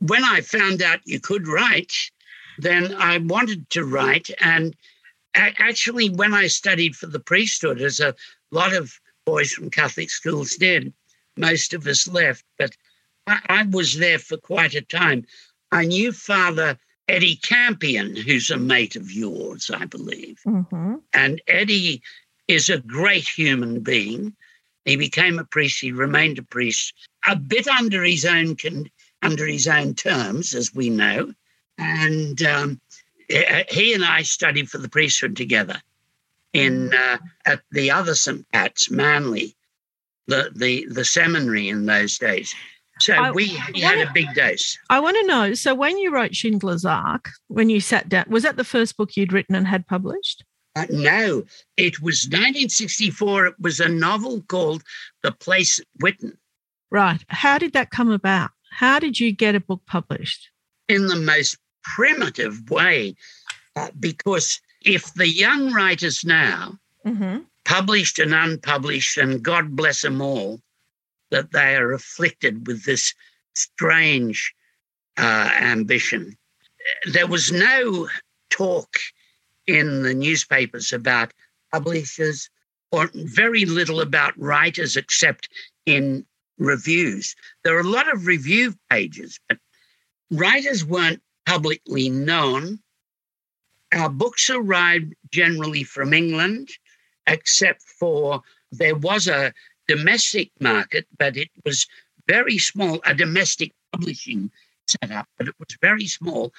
the. 0.00 0.06
when 0.06 0.24
I 0.24 0.40
found 0.40 0.82
out 0.82 1.00
you 1.04 1.20
could 1.20 1.46
write, 1.46 1.92
then 2.58 2.94
I 2.98 3.18
wanted 3.18 3.70
to 3.70 3.84
write. 3.84 4.28
And 4.40 4.74
actually, 5.36 6.08
when 6.10 6.34
I 6.34 6.48
studied 6.48 6.96
for 6.96 7.06
the 7.06 7.20
priesthood, 7.20 7.80
as 7.80 8.00
a 8.00 8.14
lot 8.50 8.72
of 8.72 8.92
boys 9.24 9.52
from 9.52 9.70
Catholic 9.70 10.10
schools 10.10 10.56
did, 10.56 10.92
most 11.36 11.74
of 11.74 11.86
us 11.86 12.08
left, 12.08 12.44
but 12.58 12.76
I, 13.28 13.38
I 13.48 13.62
was 13.70 13.98
there 13.98 14.18
for 14.18 14.36
quite 14.36 14.74
a 14.74 14.80
time. 14.80 15.26
I 15.70 15.84
knew 15.84 16.10
Father 16.12 16.76
Eddie 17.08 17.36
Campion, 17.36 18.16
who's 18.16 18.50
a 18.50 18.56
mate 18.56 18.96
of 18.96 19.10
yours, 19.12 19.70
I 19.72 19.84
believe. 19.84 20.40
Mhm. 20.44 21.02
And 21.12 21.40
Eddie 21.46 22.02
is 22.48 22.68
a 22.68 22.78
great 22.78 23.28
human 23.28 23.80
being. 23.80 24.34
He 24.84 24.96
became 24.96 25.38
a 25.38 25.44
priest. 25.44 25.80
He 25.80 25.92
remained 25.92 26.38
a 26.38 26.42
priest, 26.42 26.94
a 27.26 27.36
bit 27.36 27.66
under 27.68 28.02
his 28.02 28.24
own 28.24 28.56
con- 28.56 28.90
under 29.22 29.46
his 29.46 29.66
own 29.66 29.94
terms, 29.94 30.54
as 30.54 30.74
we 30.74 30.90
know. 30.90 31.32
And 31.78 32.40
um, 32.42 32.80
he 33.28 33.44
he 33.70 33.94
and 33.94 34.04
I 34.04 34.22
studied 34.22 34.70
for 34.70 34.78
the 34.78 34.88
priesthood 34.88 35.36
together 35.36 35.80
in 36.52 36.92
uh, 36.94 37.18
at 37.44 37.62
the 37.70 37.90
other 37.90 38.14
St. 38.14 38.48
Pat's, 38.52 38.90
Manly, 38.90 39.56
the 40.26 40.50
the 40.54 40.86
the 40.86 41.04
seminary 41.04 41.68
in 41.68 41.86
those 41.86 42.18
days. 42.18 42.54
So 42.98 43.14
I- 43.14 43.30
we 43.30 43.48
had 43.48 43.98
a 43.98 44.10
big 44.12 44.32
dose. 44.34 44.78
I 44.90 45.00
want 45.00 45.16
to 45.20 45.26
know. 45.26 45.54
So, 45.54 45.74
when 45.74 45.98
you 45.98 46.10
wrote 46.10 46.34
Schindler's 46.34 46.84
Ark, 46.84 47.30
when 47.48 47.68
you 47.70 47.80
sat 47.80 48.08
down, 48.08 48.24
was 48.28 48.42
that 48.44 48.56
the 48.56 48.64
first 48.64 48.96
book 48.96 49.16
you'd 49.16 49.32
written 49.32 49.54
and 49.54 49.66
had 49.66 49.86
published? 49.86 50.44
Uh, 50.74 50.86
no, 50.90 51.42
it 51.76 52.00
was 52.00 52.26
1964. 52.28 53.46
It 53.46 53.54
was 53.60 53.80
a 53.80 53.88
novel 53.88 54.42
called 54.48 54.82
The 55.22 55.32
Place 55.32 55.80
Whitton. 56.00 56.36
Right. 56.90 57.22
How 57.28 57.58
did 57.58 57.72
that 57.72 57.90
come 57.90 58.10
about? 58.10 58.50
How 58.70 58.98
did 58.98 59.18
you 59.18 59.32
get 59.32 59.54
a 59.54 59.60
book 59.60 59.82
published? 59.86 60.50
in 60.88 61.08
the 61.08 61.16
most 61.16 61.56
primitive 61.82 62.70
way 62.70 63.12
uh, 63.74 63.88
because 63.98 64.60
if 64.84 65.12
the 65.14 65.28
young 65.28 65.72
writers 65.72 66.24
now, 66.24 66.78
Mm-hmm. 67.04 67.38
published 67.64 68.18
and 68.20 68.32
unpublished, 68.34 69.16
and 69.18 69.42
God 69.42 69.74
bless 69.76 70.02
them 70.02 70.20
all, 70.20 70.60
that 71.30 71.52
they 71.52 71.76
are 71.76 71.92
afflicted 71.92 72.66
with 72.66 72.84
this 72.84 73.14
strange 73.54 74.54
uh, 75.18 75.50
ambition. 75.60 76.36
There 77.12 77.26
was 77.26 77.50
no 77.50 78.08
talk 78.50 78.96
in 79.66 80.02
the 80.02 80.14
newspapers 80.14 80.92
about 80.92 81.32
publishers 81.72 82.48
or 82.92 83.10
very 83.14 83.64
little 83.64 84.00
about 84.00 84.38
writers 84.38 84.96
except 84.96 85.48
in 85.84 86.24
reviews. 86.58 87.34
There 87.64 87.76
are 87.76 87.80
a 87.80 87.84
lot 87.90 88.12
of 88.12 88.26
review 88.26 88.74
pages, 88.90 89.40
but 89.48 89.58
writers 90.30 90.84
weren't 90.84 91.22
publicly 91.44 92.08
known. 92.08 92.78
Our 93.92 94.08
books 94.08 94.50
arrived 94.50 95.14
generally 95.30 95.84
from 95.84 96.12
England, 96.12 96.70
except 97.26 97.82
for 97.82 98.42
there 98.72 98.96
was 98.96 99.28
a 99.28 99.52
domestic 99.88 100.50
market, 100.60 101.06
but 101.18 101.36
it 101.36 101.50
was 101.64 101.86
very 102.28 102.58
small, 102.58 103.00
a 103.04 103.14
domestic 103.14 103.72
publishing 103.92 104.50
setup, 104.86 105.26
but 105.38 105.48
it 105.48 105.54
was 105.58 105.76
very 105.80 106.06
small. 106.06 106.52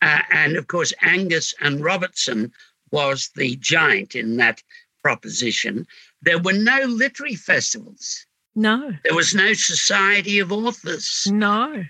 Uh, 0.00 0.20
and 0.32 0.56
of 0.56 0.66
course, 0.66 0.92
Angus 1.02 1.54
and 1.60 1.82
Robertson 1.82 2.52
was 2.90 3.30
the 3.36 3.56
giant 3.56 4.14
in 4.14 4.36
that 4.36 4.62
proposition. 5.02 5.86
There 6.22 6.38
were 6.38 6.52
no 6.52 6.82
literary 6.82 7.36
festivals. 7.36 8.26
No, 8.54 8.92
There 9.04 9.14
was 9.14 9.34
no 9.34 9.54
society 9.54 10.38
of 10.38 10.52
authors 10.52 11.26
no. 11.30 11.84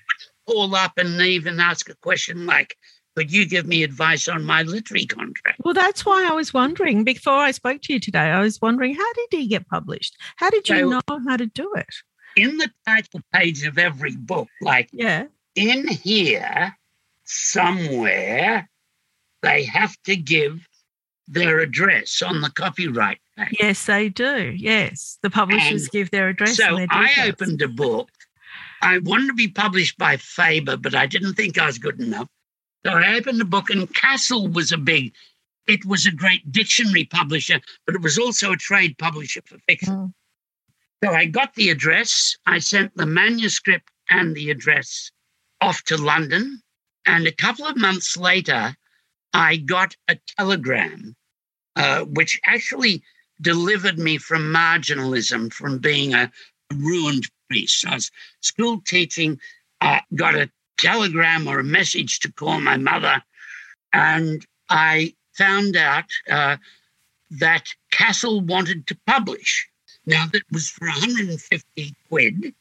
call 0.46 0.76
up 0.76 0.96
and 0.96 1.20
even 1.20 1.58
ask 1.58 1.88
a 1.90 1.94
question 1.96 2.46
like, 2.46 2.76
could 3.16 3.32
you 3.32 3.46
give 3.46 3.66
me 3.66 3.82
advice 3.82 4.28
on 4.28 4.44
my 4.44 4.62
literary 4.62 5.06
contract? 5.06 5.60
Well, 5.64 5.74
that's 5.74 6.04
why 6.06 6.26
I 6.28 6.32
was 6.32 6.54
wondering 6.54 7.04
before 7.04 7.34
I 7.34 7.50
spoke 7.50 7.82
to 7.82 7.92
you 7.92 8.00
today. 8.00 8.18
I 8.20 8.40
was 8.40 8.60
wondering 8.60 8.94
how 8.94 9.12
did 9.14 9.28
he 9.38 9.46
get 9.46 9.68
published? 9.68 10.16
How 10.36 10.50
did 10.50 10.68
you 10.68 10.76
So- 10.76 10.88
know 11.08 11.20
how 11.28 11.36
to 11.36 11.46
do 11.46 11.72
it? 11.74 11.88
In 12.36 12.56
the 12.56 12.70
title 12.86 13.20
page 13.34 13.64
of 13.64 13.76
every 13.78 14.16
book, 14.16 14.48
like 14.62 14.88
Yeah. 14.92 15.24
in 15.54 15.86
here 15.88 16.74
somewhere, 17.24 18.68
they 19.42 19.64
have 19.64 19.94
to 20.04 20.16
give 20.16 20.66
their 21.28 21.58
address 21.60 22.22
on 22.22 22.40
the 22.40 22.50
copyright 22.50 23.18
page. 23.36 23.56
Yes, 23.60 23.84
they 23.86 24.08
do. 24.08 24.54
Yes, 24.56 25.18
the 25.22 25.30
publishers 25.30 25.82
And 25.82 25.90
give 25.90 26.10
their 26.10 26.28
address. 26.28 26.56
So 26.56 26.76
and 26.76 26.78
their 26.78 26.86
I 26.90 27.12
opened 27.28 27.60
a 27.60 27.68
book. 27.68 28.08
I 28.80 28.98
wanted 28.98 29.28
to 29.28 29.34
be 29.34 29.48
published 29.48 29.98
by 29.98 30.16
Faber, 30.16 30.76
but 30.76 30.94
I 30.94 31.06
didn't 31.06 31.34
think 31.34 31.58
I 31.58 31.66
was 31.66 31.78
good 31.78 32.00
enough. 32.00 32.28
So 32.84 32.92
I 32.92 33.16
opened 33.16 33.40
the 33.40 33.44
book, 33.44 33.70
and 33.70 33.92
Cassell 33.94 34.48
was 34.48 34.72
a 34.72 34.78
big, 34.78 35.12
it 35.66 35.84
was 35.84 36.06
a 36.06 36.12
great 36.12 36.50
dictionary 36.50 37.04
publisher, 37.04 37.60
but 37.86 37.94
it 37.94 38.02
was 38.02 38.18
also 38.18 38.52
a 38.52 38.56
trade 38.56 38.98
publisher 38.98 39.40
for 39.44 39.58
fiction. 39.68 39.94
Mm. 39.94 40.14
So 41.04 41.10
I 41.10 41.26
got 41.26 41.54
the 41.54 41.70
address. 41.70 42.36
I 42.46 42.58
sent 42.58 42.96
the 42.96 43.06
manuscript 43.06 43.90
and 44.10 44.34
the 44.34 44.50
address 44.50 45.10
off 45.60 45.82
to 45.84 45.96
London. 45.96 46.62
And 47.06 47.26
a 47.26 47.32
couple 47.32 47.66
of 47.66 47.76
months 47.76 48.16
later, 48.16 48.76
I 49.32 49.56
got 49.56 49.96
a 50.08 50.16
telegram, 50.36 51.16
uh, 51.76 52.04
which 52.04 52.38
actually 52.46 53.02
delivered 53.40 53.98
me 53.98 54.18
from 54.18 54.52
marginalism, 54.52 55.52
from 55.52 55.78
being 55.78 56.14
a 56.14 56.30
ruined 56.74 57.24
priest. 57.48 57.84
I 57.86 57.94
was 57.94 58.10
school 58.40 58.80
teaching, 58.86 59.40
uh, 59.80 60.00
got 60.14 60.36
a 60.36 60.50
telegram 60.78 61.46
or 61.48 61.58
a 61.58 61.64
message 61.64 62.20
to 62.20 62.32
call 62.32 62.60
my 62.60 62.76
mother, 62.76 63.22
and 63.92 64.44
I 64.68 65.14
found 65.34 65.76
out 65.76 66.04
uh, 66.30 66.56
that 67.30 67.66
Cassell 67.90 68.40
wanted 68.40 68.86
to 68.88 68.98
publish. 69.06 69.68
Now, 70.06 70.26
that 70.32 70.42
was 70.50 70.68
for 70.68 70.86
150 70.88 71.94
quid, 72.08 72.54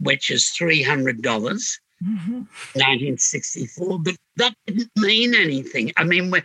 which 0.00 0.30
is 0.30 0.52
$300. 0.58 1.78
Mhm. 2.02 2.46
1964, 2.74 3.98
but 3.98 4.16
that 4.36 4.54
didn't 4.66 4.90
mean 4.96 5.34
anything. 5.34 5.92
I 5.96 6.04
mean, 6.04 6.30
we're, 6.30 6.44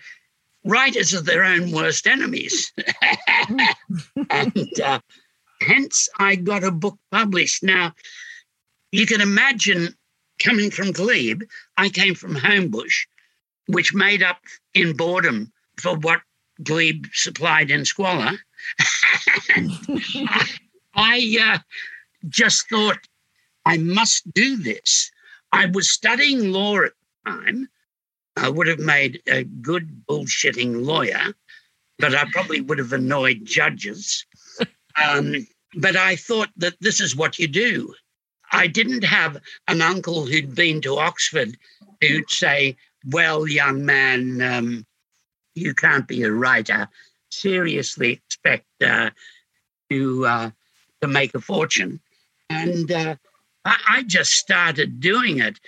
writers 0.66 1.14
are 1.14 1.22
their 1.22 1.44
own 1.44 1.72
worst 1.72 2.08
enemies. 2.08 2.74
and 4.30 4.80
uh, 4.84 5.00
hence, 5.62 6.10
I 6.18 6.36
got 6.36 6.64
a 6.64 6.72
book 6.72 6.98
published. 7.12 7.62
Now, 7.62 7.94
you 8.92 9.06
can 9.06 9.22
imagine 9.22 9.96
coming 10.44 10.72
from 10.72 10.92
Glebe, 10.92 11.44
I 11.78 11.90
came 11.90 12.16
from 12.16 12.36
Homebush, 12.36 13.06
which 13.68 13.94
made 13.94 14.22
up 14.22 14.40
in 14.74 14.96
boredom 14.96 15.52
for 15.82 15.96
what 15.98 16.22
Glebe 16.62 17.06
supplied 17.14 17.72
in 17.72 17.86
squalor. 17.86 18.38
I 20.96 21.38
uh, 21.42 21.60
just 22.28 22.70
thought 22.70 23.00
I 23.66 23.78
must 23.78 24.32
do 24.34 24.58
this. 24.58 25.12
I 25.52 25.68
was 25.68 25.90
studying 25.90 26.52
law 26.52 26.78
at 26.82 26.92
the 27.26 27.32
time. 27.32 27.70
I 28.36 28.50
would 28.50 28.68
have 28.68 28.80
made 28.80 29.22
a 29.28 29.44
good 29.44 30.06
bullshitting 30.10 30.86
lawyer, 30.86 31.34
but 32.00 32.16
I 32.16 32.26
probably 32.32 32.62
would 32.62 32.80
have 32.80 32.94
annoyed 32.94 33.46
judges. 33.46 34.26
Um, 35.04 35.48
but 35.76 35.96
I 35.96 36.16
thought 36.16 36.50
that 36.58 36.76
this 36.80 37.02
is 37.02 37.16
what 37.16 37.40
you 37.40 37.48
do. 37.48 37.96
I 38.54 38.68
didn't 38.68 39.04
have 39.04 39.38
an 39.68 39.82
uncle 39.82 40.26
who'd 40.26 40.56
been 40.56 40.80
to 40.82 40.98
Oxford 40.98 41.58
who'd 42.02 42.30
say, 42.30 42.78
Well, 43.06 43.48
young 43.48 43.86
man, 43.86 44.42
um, 44.42 44.86
you 45.56 45.74
can't 45.74 46.08
be 46.08 46.24
a 46.24 46.32
writer. 46.32 46.88
Seriously 47.30 48.14
expect 48.14 48.68
uh, 48.82 49.10
to, 49.90 50.26
uh, 50.26 50.52
to 51.02 51.08
make 51.08 51.34
a 51.36 51.42
fortune. 51.42 52.00
And 52.50 52.92
uh, 52.92 53.16
I, 53.66 53.78
I 53.90 54.04
just 54.04 54.34
started 54.34 55.00
doing 55.00 55.40
it. 55.40 55.60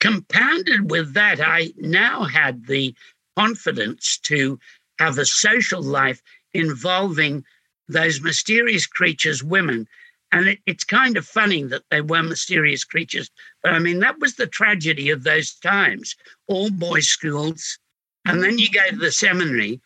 Compounded 0.00 0.90
with 0.90 1.14
that, 1.14 1.40
I 1.40 1.72
now 1.76 2.24
had 2.24 2.66
the 2.66 2.94
confidence 3.36 4.18
to 4.24 4.58
have 4.98 5.18
a 5.18 5.24
social 5.24 5.82
life 5.82 6.20
involving 6.52 7.44
those 7.88 8.20
mysterious 8.20 8.86
creatures, 8.86 9.42
women. 9.42 9.86
And 10.32 10.48
it, 10.48 10.58
it's 10.66 10.84
kind 10.84 11.16
of 11.16 11.26
funny 11.26 11.62
that 11.64 11.82
they 11.90 12.00
were 12.00 12.22
mysterious 12.22 12.84
creatures. 12.84 13.30
But 13.62 13.74
I 13.74 13.78
mean, 13.78 14.00
that 14.00 14.18
was 14.18 14.36
the 14.36 14.46
tragedy 14.46 15.10
of 15.10 15.22
those 15.24 15.54
times. 15.54 16.16
All 16.48 16.70
boys' 16.70 17.08
schools. 17.08 17.78
And 18.24 18.42
then 18.42 18.58
you 18.58 18.70
go 18.70 18.88
to 18.88 18.96
the 18.96 19.12
seminary 19.12 19.80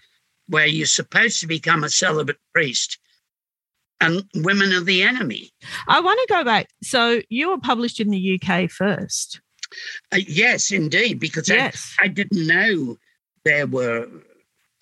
where 0.48 0.66
you're 0.66 0.86
supposed 0.86 1.40
to 1.40 1.46
become 1.46 1.82
a 1.82 1.88
celibate 1.88 2.38
priest. 2.54 2.98
And 4.00 4.24
women 4.34 4.72
are 4.72 4.82
the 4.82 5.02
enemy. 5.02 5.50
I 5.88 6.00
want 6.00 6.20
to 6.20 6.34
go 6.34 6.44
back. 6.44 6.68
So 6.82 7.22
you 7.28 7.48
were 7.48 7.58
published 7.58 7.98
in 7.98 8.10
the 8.10 8.40
UK 8.40 8.70
first. 8.70 9.40
Uh, 10.12 10.18
yes, 10.28 10.70
indeed, 10.70 11.18
because 11.18 11.48
Yes. 11.48 11.96
I, 11.98 12.04
I 12.04 12.08
didn't 12.08 12.46
know 12.46 12.98
there 13.44 13.66
were 13.66 14.06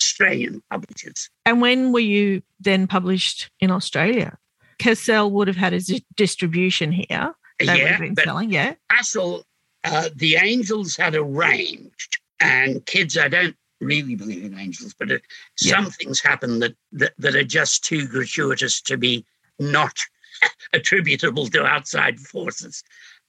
Australian 0.01 0.63
publishers. 0.71 1.31
And 1.47 1.61
when 1.61 1.93
were 1.93 2.01
you 2.01 2.43
then 2.61 2.87
published 2.87 3.51
in 3.61 3.71
Australia? 3.71 4.37
Cassell 4.79 5.31
would 5.33 5.49
have 5.49 5.57
had 5.57 5.73
a 5.75 5.81
distribution 6.17 6.93
here. 6.93 7.35
They 7.59 7.67
yeah, 7.67 7.99
been 7.99 8.17
selling, 8.17 8.51
yeah. 8.53 8.75
Cassell, 8.91 9.45
uh, 9.85 10.09
the 10.15 10.37
angels 10.37 10.97
had 10.97 11.15
arranged, 11.15 12.19
and 12.41 12.85
kids, 12.87 13.17
I 13.17 13.29
don't 13.29 13.57
really 13.81 14.15
believe 14.17 14.45
in 14.45 14.59
angels, 14.59 14.95
but 14.99 15.11
uh, 15.11 15.19
Yeah. 15.61 15.77
some 15.77 15.91
things 15.91 16.21
happen 16.21 16.59
that, 16.61 16.75
that 16.93 17.13
that 17.19 17.37
are 17.37 17.45
just 17.45 17.85
too 17.85 18.07
gratuitous 18.09 18.81
to 18.83 18.97
be 18.97 19.25
not 19.59 19.97
attributable 20.73 21.47
to 21.49 21.65
outside 21.65 22.19
forces. 22.19 22.83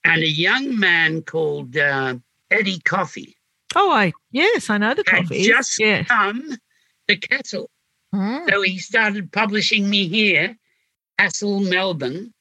And 0.03 0.21
a 0.23 0.27
young 0.29 0.79
man 0.79 1.21
called 1.23 1.75
uh, 1.77 2.15
Eddie 2.51 2.79
Coffey 2.79 3.36
Oh, 3.75 3.91
I 3.91 4.13
yes, 4.31 4.69
I 4.69 4.77
know 4.77 4.93
the 4.93 5.03
coffee. 5.03 5.43
just 5.43 5.77
yeah. 5.79 6.03
come 6.03 6.58
to 7.10 7.15
Cassell. 7.17 7.69
Mm. 8.13 8.49
So 8.49 8.62
he 8.62 8.77
started 8.79 9.31
publishing 9.34 9.89
me 9.89 10.08
here, 10.08 10.55
Cassell, 11.19 11.60
Melbourne. 11.62 12.34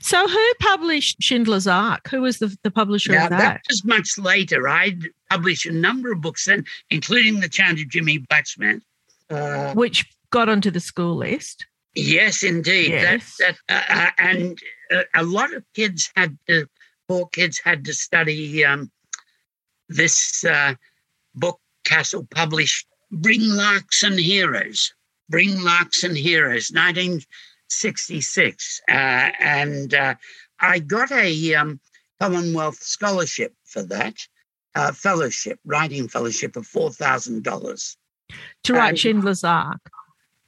So 0.00 0.28
who 0.28 0.52
published 0.60 1.22
Schindler's 1.22 1.66
Ark? 1.66 2.08
Who 2.10 2.20
was 2.20 2.38
the, 2.38 2.54
the 2.62 2.70
publisher 2.70 3.12
Now, 3.12 3.24
of 3.24 3.30
that? 3.30 3.38
that 3.38 3.60
was 3.70 3.84
much 3.84 4.18
later. 4.18 4.68
I'd 4.68 5.04
published 5.30 5.64
a 5.66 5.72
number 5.72 6.12
of 6.12 6.20
books 6.20 6.44
then, 6.44 6.64
including 6.90 7.40
The 7.40 7.48
Chant 7.48 7.80
of 7.80 7.88
Jimmy 7.88 8.18
Blacksmith. 8.18 8.82
Uh, 9.30 9.72
Which 9.72 10.04
got 10.30 10.48
onto 10.50 10.70
the 10.70 10.80
school 10.80 11.16
list. 11.16 11.64
yes, 11.94 12.42
indeed. 12.42 12.90
Yes. 12.90 13.36
That, 13.38 13.56
that, 13.68 13.90
uh, 13.90 13.94
uh, 14.02 14.10
and 14.18 14.58
uh, 14.94 15.02
a 15.14 15.22
lot 15.22 15.54
of 15.54 15.64
kids 15.74 16.10
had 16.16 16.36
to, 16.48 16.66
poor 17.08 17.26
kids 17.28 17.58
had 17.64 17.82
to 17.86 17.94
study 17.94 18.62
um, 18.64 18.90
this 19.88 20.44
uh, 20.44 20.74
book 21.34 21.58
Cassell 21.84 22.26
published, 22.30 22.86
Bring 23.10 23.40
Larks 23.42 24.02
and 24.02 24.18
Heroes. 24.20 24.92
Bring 25.30 25.62
Larks 25.62 26.04
and 26.04 26.16
Heroes, 26.16 26.70
1966. 27.72 28.80
Uh, 28.88 28.92
and 29.40 29.94
uh, 29.94 30.14
I 30.60 30.78
got 30.78 31.10
a 31.12 31.54
um, 31.54 31.80
Commonwealth 32.20 32.82
scholarship 32.82 33.52
for 33.64 33.82
that, 33.84 34.14
uh, 34.74 34.92
fellowship, 34.92 35.58
writing 35.64 36.08
fellowship 36.08 36.56
of 36.56 36.66
$4,000 36.66 37.96
To 38.64 38.72
write 38.72 38.88
And- 38.90 38.98
Schindler's 38.98 39.42
Ark. 39.44 39.80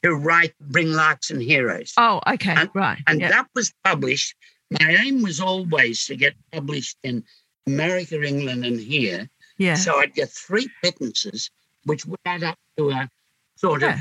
to 0.02 0.14
write 0.14 0.54
Bring 0.60 0.92
Larks 0.92 1.30
and 1.30 1.42
Heroes. 1.42 1.92
Oh, 1.96 2.20
okay, 2.26 2.54
And- 2.56 2.70
right. 2.74 2.98
and 3.06 3.20
yeah. 3.20 3.30
that 3.30 3.48
was 3.54 3.72
published. 3.84 4.34
My 4.70 4.90
aim 5.04 5.22
was 5.22 5.40
always 5.40 6.04
to 6.06 6.16
get 6.16 6.34
published 6.52 6.96
in 7.02 7.24
America, 7.66 8.22
England, 8.22 8.64
and 8.64 8.78
here. 8.78 9.28
yeah. 9.58 9.74
So 9.74 9.98
I'd 9.98 10.14
get 10.14 10.30
three 10.30 10.68
pittances, 10.82 11.50
which 11.84 12.04
would 12.06 12.20
add 12.26 12.42
up 12.44 12.58
to 12.76 12.90
a 12.90 13.08
sort 13.56 13.82
Yeah. 13.82 13.94
of 13.94 14.00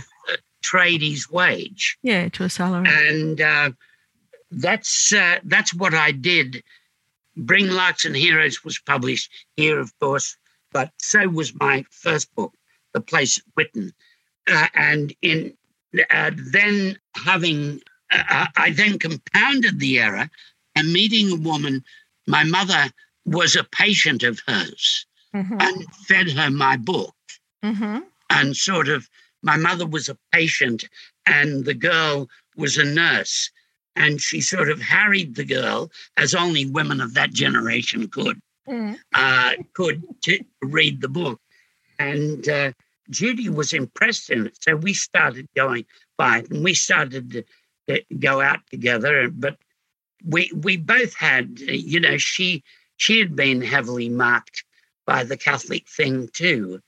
tradie's 0.63 1.29
wage. 1.29 1.97
yeah, 2.01 2.29
to 2.29 2.43
a 2.43 2.49
salary. 2.49 2.87
And 2.89 3.39
uh, 3.41 3.71
that's 4.51 5.13
uh, 5.13 5.39
that's 5.43 5.73
what 5.73 5.93
I 5.93 6.11
did. 6.11 6.63
Bring 7.35 7.69
Larks 7.69 8.05
and 8.05 8.15
Heroes 8.15 8.63
was 8.63 8.79
published 8.79 9.29
here, 9.57 9.79
of 9.79 9.91
course, 9.99 10.37
but 10.71 10.91
so 10.99 11.27
was 11.27 11.53
my 11.55 11.83
first 11.91 12.33
book, 12.35 12.53
The 12.93 13.01
Place 13.01 13.37
at 13.39 13.43
Whitton. 13.55 13.91
Uh, 14.47 14.67
and 14.75 15.13
in 15.21 15.53
uh, 16.09 16.31
then 16.51 16.97
having, 17.15 17.81
uh, 18.11 18.47
I 18.57 18.71
then 18.71 18.99
compounded 18.99 19.79
the 19.79 19.99
error 19.99 20.29
and 20.75 20.91
meeting 20.93 21.31
a 21.31 21.35
woman. 21.35 21.83
My 22.27 22.43
mother 22.43 22.89
was 23.25 23.55
a 23.55 23.63
patient 23.63 24.23
of 24.23 24.39
hers 24.47 25.05
Mhm, 25.33 25.59
and 25.59 25.85
fed 26.07 26.29
her 26.31 26.51
my 26.51 26.77
book 26.77 27.15
mhm. 27.63 28.03
and 28.29 28.55
sort 28.55 28.87
of 28.87 29.09
my 29.43 29.57
mother 29.57 29.85
was 29.85 30.09
a 30.09 30.17
patient 30.31 30.85
and 31.25 31.65
the 31.65 31.73
girl 31.75 32.29
was 32.57 32.77
a 32.77 32.83
nurse. 32.85 33.51
And 33.95 34.19
she 34.21 34.41
sort 34.41 34.69
of 34.69 34.81
harried 34.81 35.35
the 35.35 35.45
girl 35.45 35.91
as 36.17 36.33
only 36.33 36.65
women 36.65 37.01
of 37.01 37.13
that 37.15 37.31
generation 37.33 38.07
could 38.07 38.39
Mm. 38.67 38.97
uh, 39.13 39.53
could 39.73 40.01
to 40.23 40.39
read 40.61 41.01
the 41.01 41.09
book. 41.09 41.39
And 41.99 42.47
uh, 42.47 42.71
judy 43.09 43.49
was 43.49 43.73
impressed 43.73 44.29
in 44.29 44.47
it. 44.47 44.57
So 44.61 44.77
we 44.77 44.93
started 44.93 45.47
going 45.55 45.85
by 46.17 46.39
it 46.39 46.49
and 46.49 46.63
we 46.63 46.73
started 46.73 47.31
to, 47.31 47.43
to 47.89 48.15
go 48.19 48.41
out 48.41 48.59
together. 48.71 49.29
But 49.29 49.57
we 50.25 50.51
we 50.55 50.77
both 50.77 51.15
had 51.15 51.59
you 51.59 51.99
know 51.99 52.17
she 52.17 52.63
she 52.97 53.19
had 53.19 53.35
been 53.35 53.61
heavily 53.61 54.09
marked 54.09 54.63
by 55.05 55.23
the 55.23 55.37
catholic 55.37 55.87
thing 55.89 56.29
too 56.33 56.79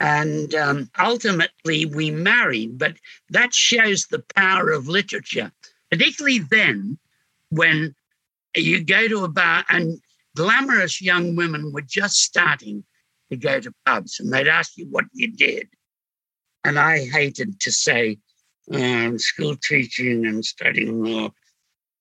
and 0.00 0.54
um, 0.54 0.90
ultimately 0.98 1.86
we 1.86 2.10
married. 2.10 2.78
But 2.78 2.96
that 3.30 3.54
shows 3.54 4.06
the 4.06 4.24
power 4.34 4.70
of 4.70 4.88
literature, 4.88 5.52
particularly 5.90 6.40
then 6.40 6.98
when 7.50 7.94
you 8.54 8.84
go 8.84 9.08
to 9.08 9.24
a 9.24 9.28
bar 9.28 9.64
and 9.68 10.00
glamorous 10.36 11.00
young 11.00 11.36
women 11.36 11.72
were 11.72 11.82
just 11.82 12.16
starting 12.16 12.84
to 13.30 13.36
go 13.36 13.60
to 13.60 13.74
pubs 13.84 14.20
and 14.20 14.32
they'd 14.32 14.48
ask 14.48 14.76
you 14.76 14.86
what 14.90 15.04
you 15.12 15.32
did. 15.32 15.68
And 16.64 16.78
I 16.78 17.04
hated 17.06 17.60
to 17.60 17.72
say, 17.72 18.18
um, 18.72 19.18
school 19.18 19.56
teaching 19.56 20.26
and 20.26 20.44
studying 20.44 21.02
law. 21.02 21.30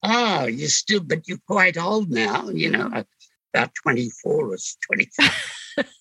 Oh, 0.03 0.45
you're 0.45 0.67
still, 0.67 1.01
but 1.01 1.27
you're 1.27 1.39
quite 1.47 1.77
old 1.77 2.10
now, 2.10 2.49
you 2.49 2.69
know, 2.69 2.88
about 3.53 3.73
24 3.81 4.53
or 4.53 4.57
25. 4.86 5.86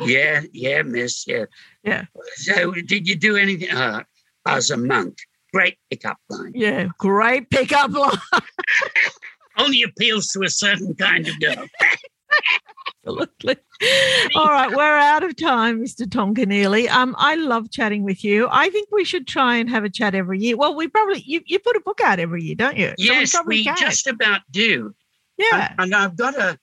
yeah, 0.00 0.42
yeah, 0.52 0.82
miss, 0.82 1.26
yeah. 1.26 1.44
Yeah. 1.82 2.04
So 2.36 2.72
did 2.72 3.08
you 3.08 3.16
do 3.16 3.36
anything? 3.36 3.70
Uh, 3.70 4.02
I 4.44 4.56
was 4.56 4.70
a 4.70 4.76
monk. 4.76 5.18
Great 5.52 5.78
pickup 5.90 6.18
line. 6.28 6.52
Yeah, 6.54 6.88
great 6.98 7.50
pickup 7.50 7.92
line. 7.92 8.18
Only 9.56 9.82
appeals 9.82 10.28
to 10.28 10.42
a 10.42 10.50
certain 10.50 10.94
kind 10.94 11.28
of 11.28 11.38
girl. 11.40 11.66
Absolutely. 13.06 13.56
All 14.34 14.46
right, 14.46 14.74
we're 14.74 14.96
out 14.96 15.22
of 15.22 15.36
time, 15.36 15.84
Mr. 15.84 16.10
Tom 16.10 16.34
Keneally. 16.34 16.88
Um, 16.88 17.14
I 17.18 17.34
love 17.34 17.70
chatting 17.70 18.02
with 18.02 18.24
you. 18.24 18.48
I 18.50 18.70
think 18.70 18.88
we 18.90 19.04
should 19.04 19.26
try 19.26 19.56
and 19.56 19.68
have 19.68 19.84
a 19.84 19.90
chat 19.90 20.14
every 20.14 20.40
year. 20.40 20.56
Well, 20.56 20.74
we 20.74 20.88
probably 20.88 21.22
you, 21.24 21.42
you 21.46 21.58
put 21.58 21.76
a 21.76 21.80
book 21.80 22.00
out 22.02 22.18
every 22.18 22.42
year, 22.42 22.54
don't 22.54 22.76
you? 22.76 22.88
So 22.88 22.94
yes, 22.98 23.32
probably 23.32 23.56
we 23.56 23.64
can. 23.64 23.76
just 23.76 24.06
about 24.06 24.40
do. 24.50 24.94
yeah. 25.36 25.74
And, 25.78 25.92
and 25.92 25.94
I've 25.94 26.16
got 26.16 26.34
a 26.34 26.58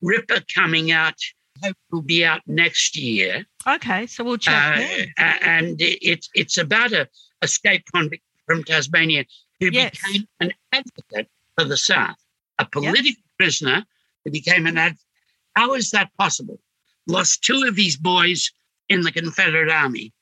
ripper 0.00 0.40
coming 0.54 0.90
out. 0.90 1.18
Hope 1.64 1.76
will 1.90 2.02
be 2.02 2.24
out 2.24 2.42
next 2.46 2.96
year. 2.96 3.44
Okay, 3.66 4.06
so 4.06 4.22
we'll 4.24 4.36
check. 4.38 5.08
Uh, 5.18 5.22
and 5.42 5.76
it's 5.80 6.28
it's 6.34 6.58
about 6.58 6.92
a 6.92 7.08
escaped 7.42 7.90
convict 7.92 8.22
from 8.46 8.62
Tasmania 8.64 9.24
who 9.60 9.70
Yes. 9.72 9.92
became 9.92 10.28
an 10.40 10.52
advocate 10.72 11.28
for 11.56 11.64
the 11.64 11.76
South, 11.76 12.16
a 12.58 12.66
political 12.66 13.22
prisoner 13.38 13.84
who 14.24 14.30
became 14.30 14.66
an 14.66 14.76
advocate. 14.76 15.00
How 15.56 15.74
is 15.74 15.90
that 15.92 16.10
possible? 16.18 16.60
Lost 17.06 17.42
two 17.42 17.64
of 17.66 17.76
his 17.76 17.96
boys 17.96 18.50
in 18.88 19.02
the 19.02 19.12
Confederate 19.12 19.70
Army, 19.70 20.12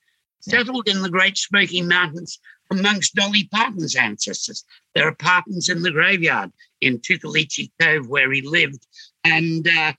settled 0.41 0.87
in 0.87 1.01
the 1.01 1.09
Great 1.09 1.37
Smoky 1.37 1.81
Mountains 1.81 2.39
amongst 2.71 3.15
Dolly 3.15 3.45
Parton's 3.51 3.95
ancestors. 3.95 4.63
There 4.95 5.07
are 5.07 5.15
Partons 5.15 5.69
in 5.69 5.81
the 5.81 5.91
graveyard 5.91 6.51
in 6.81 6.99
Tuckaleechee 6.99 7.71
Cove 7.81 8.07
where 8.07 8.31
he 8.31 8.41
lived. 8.41 8.85
And 9.23 9.67
uh, 9.67 9.93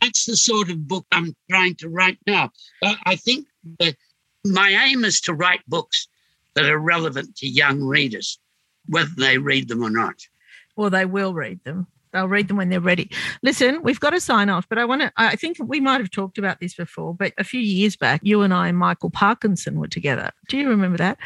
that's 0.00 0.26
the 0.26 0.36
sort 0.36 0.70
of 0.70 0.86
book 0.88 1.06
I'm 1.12 1.34
trying 1.50 1.74
to 1.76 1.88
write 1.88 2.18
now. 2.26 2.50
Uh, 2.82 2.94
I 3.04 3.16
think 3.16 3.46
that 3.80 3.96
my 4.44 4.70
aim 4.70 5.04
is 5.04 5.20
to 5.22 5.34
write 5.34 5.60
books 5.68 6.08
that 6.54 6.66
are 6.66 6.78
relevant 6.78 7.36
to 7.36 7.48
young 7.48 7.82
readers, 7.82 8.38
whether 8.88 9.10
they 9.16 9.38
read 9.38 9.68
them 9.68 9.82
or 9.82 9.90
not. 9.90 10.14
Well, 10.76 10.90
they 10.90 11.04
will 11.04 11.34
read 11.34 11.62
them. 11.64 11.86
They'll 12.12 12.28
read 12.28 12.48
them 12.48 12.56
when 12.56 12.70
they're 12.70 12.80
ready. 12.80 13.10
Listen, 13.42 13.82
we've 13.82 14.00
got 14.00 14.10
to 14.10 14.20
sign 14.20 14.48
off, 14.48 14.66
but 14.68 14.78
I 14.78 14.86
want 14.86 15.02
to. 15.02 15.12
I 15.18 15.36
think 15.36 15.58
we 15.60 15.80
might 15.80 16.00
have 16.00 16.10
talked 16.10 16.38
about 16.38 16.60
this 16.60 16.72
before, 16.74 17.14
but 17.14 17.34
a 17.36 17.44
few 17.44 17.60
years 17.60 17.94
back, 17.96 18.20
you 18.22 18.40
and 18.40 18.54
I 18.54 18.68
and 18.68 18.78
Michael 18.78 19.10
Parkinson 19.10 19.78
were 19.78 19.88
together. 19.88 20.30
Do 20.48 20.56
you 20.56 20.68
remember 20.68 20.96
that? 20.96 21.18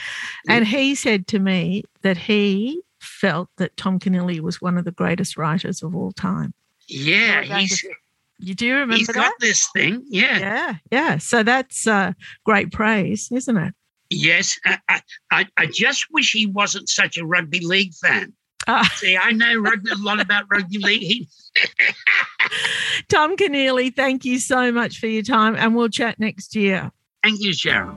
And 0.48 0.66
he 0.66 0.96
said 0.96 1.28
to 1.28 1.38
me 1.38 1.84
that 2.02 2.16
he 2.16 2.82
felt 2.98 3.48
that 3.58 3.76
Tom 3.76 4.00
Keneally 4.00 4.40
was 4.40 4.60
one 4.60 4.76
of 4.78 4.84
the 4.84 4.90
greatest 4.90 5.36
writers 5.36 5.82
of 5.82 5.94
all 5.94 6.10
time. 6.12 6.54
Yeah, 6.88 7.42
he's 7.42 7.80
to- 7.82 7.94
You 8.40 8.54
do 8.54 8.72
remember 8.72 8.96
He's 8.96 9.06
that? 9.08 9.14
got 9.14 9.32
this 9.40 9.68
thing. 9.74 10.04
Yeah. 10.08 10.38
Yeah, 10.38 10.74
yeah. 10.90 11.18
So 11.18 11.42
that's 11.42 11.86
uh, 11.86 12.12
great 12.44 12.72
praise, 12.72 13.28
isn't 13.32 13.56
it? 13.56 13.74
Yes. 14.10 14.58
I, 14.64 15.02
I, 15.30 15.46
I 15.56 15.66
just 15.66 16.06
wish 16.10 16.32
he 16.32 16.46
wasn't 16.46 16.88
such 16.88 17.16
a 17.18 17.24
rugby 17.24 17.60
league 17.60 17.92
fan. 17.94 18.32
Ah. 18.66 18.88
See, 18.96 19.16
I 19.16 19.32
know 19.32 19.56
rugby, 19.56 19.90
a 19.90 19.96
lot 19.96 20.20
about 20.20 20.44
rugby 20.50 20.78
league. 20.78 21.28
Tom 23.08 23.36
Keneally, 23.36 23.94
thank 23.94 24.24
you 24.24 24.38
so 24.38 24.72
much 24.72 24.98
for 24.98 25.06
your 25.06 25.22
time, 25.22 25.56
and 25.56 25.74
we'll 25.74 25.88
chat 25.88 26.18
next 26.18 26.54
year. 26.54 26.90
thank 27.22 27.40
you, 27.40 27.52
Sharon. 27.52 27.96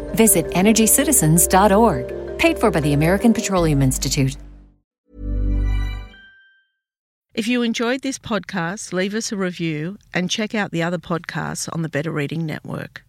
Visit 0.15 0.47
EnergyCitizens.org. 0.47 2.37
Paid 2.37 2.59
for 2.59 2.71
by 2.71 2.79
the 2.79 2.93
American 2.93 3.33
Petroleum 3.33 3.81
Institute. 3.81 4.37
If 7.33 7.47
you 7.47 7.61
enjoyed 7.61 8.01
this 8.01 8.19
podcast, 8.19 8.91
leave 8.91 9.15
us 9.15 9.31
a 9.31 9.37
review 9.37 9.97
and 10.13 10.29
check 10.29 10.53
out 10.53 10.71
the 10.71 10.83
other 10.83 10.97
podcasts 10.97 11.69
on 11.71 11.81
the 11.81 11.87
Better 11.89 12.11
Reading 12.11 12.45
Network. 12.45 13.03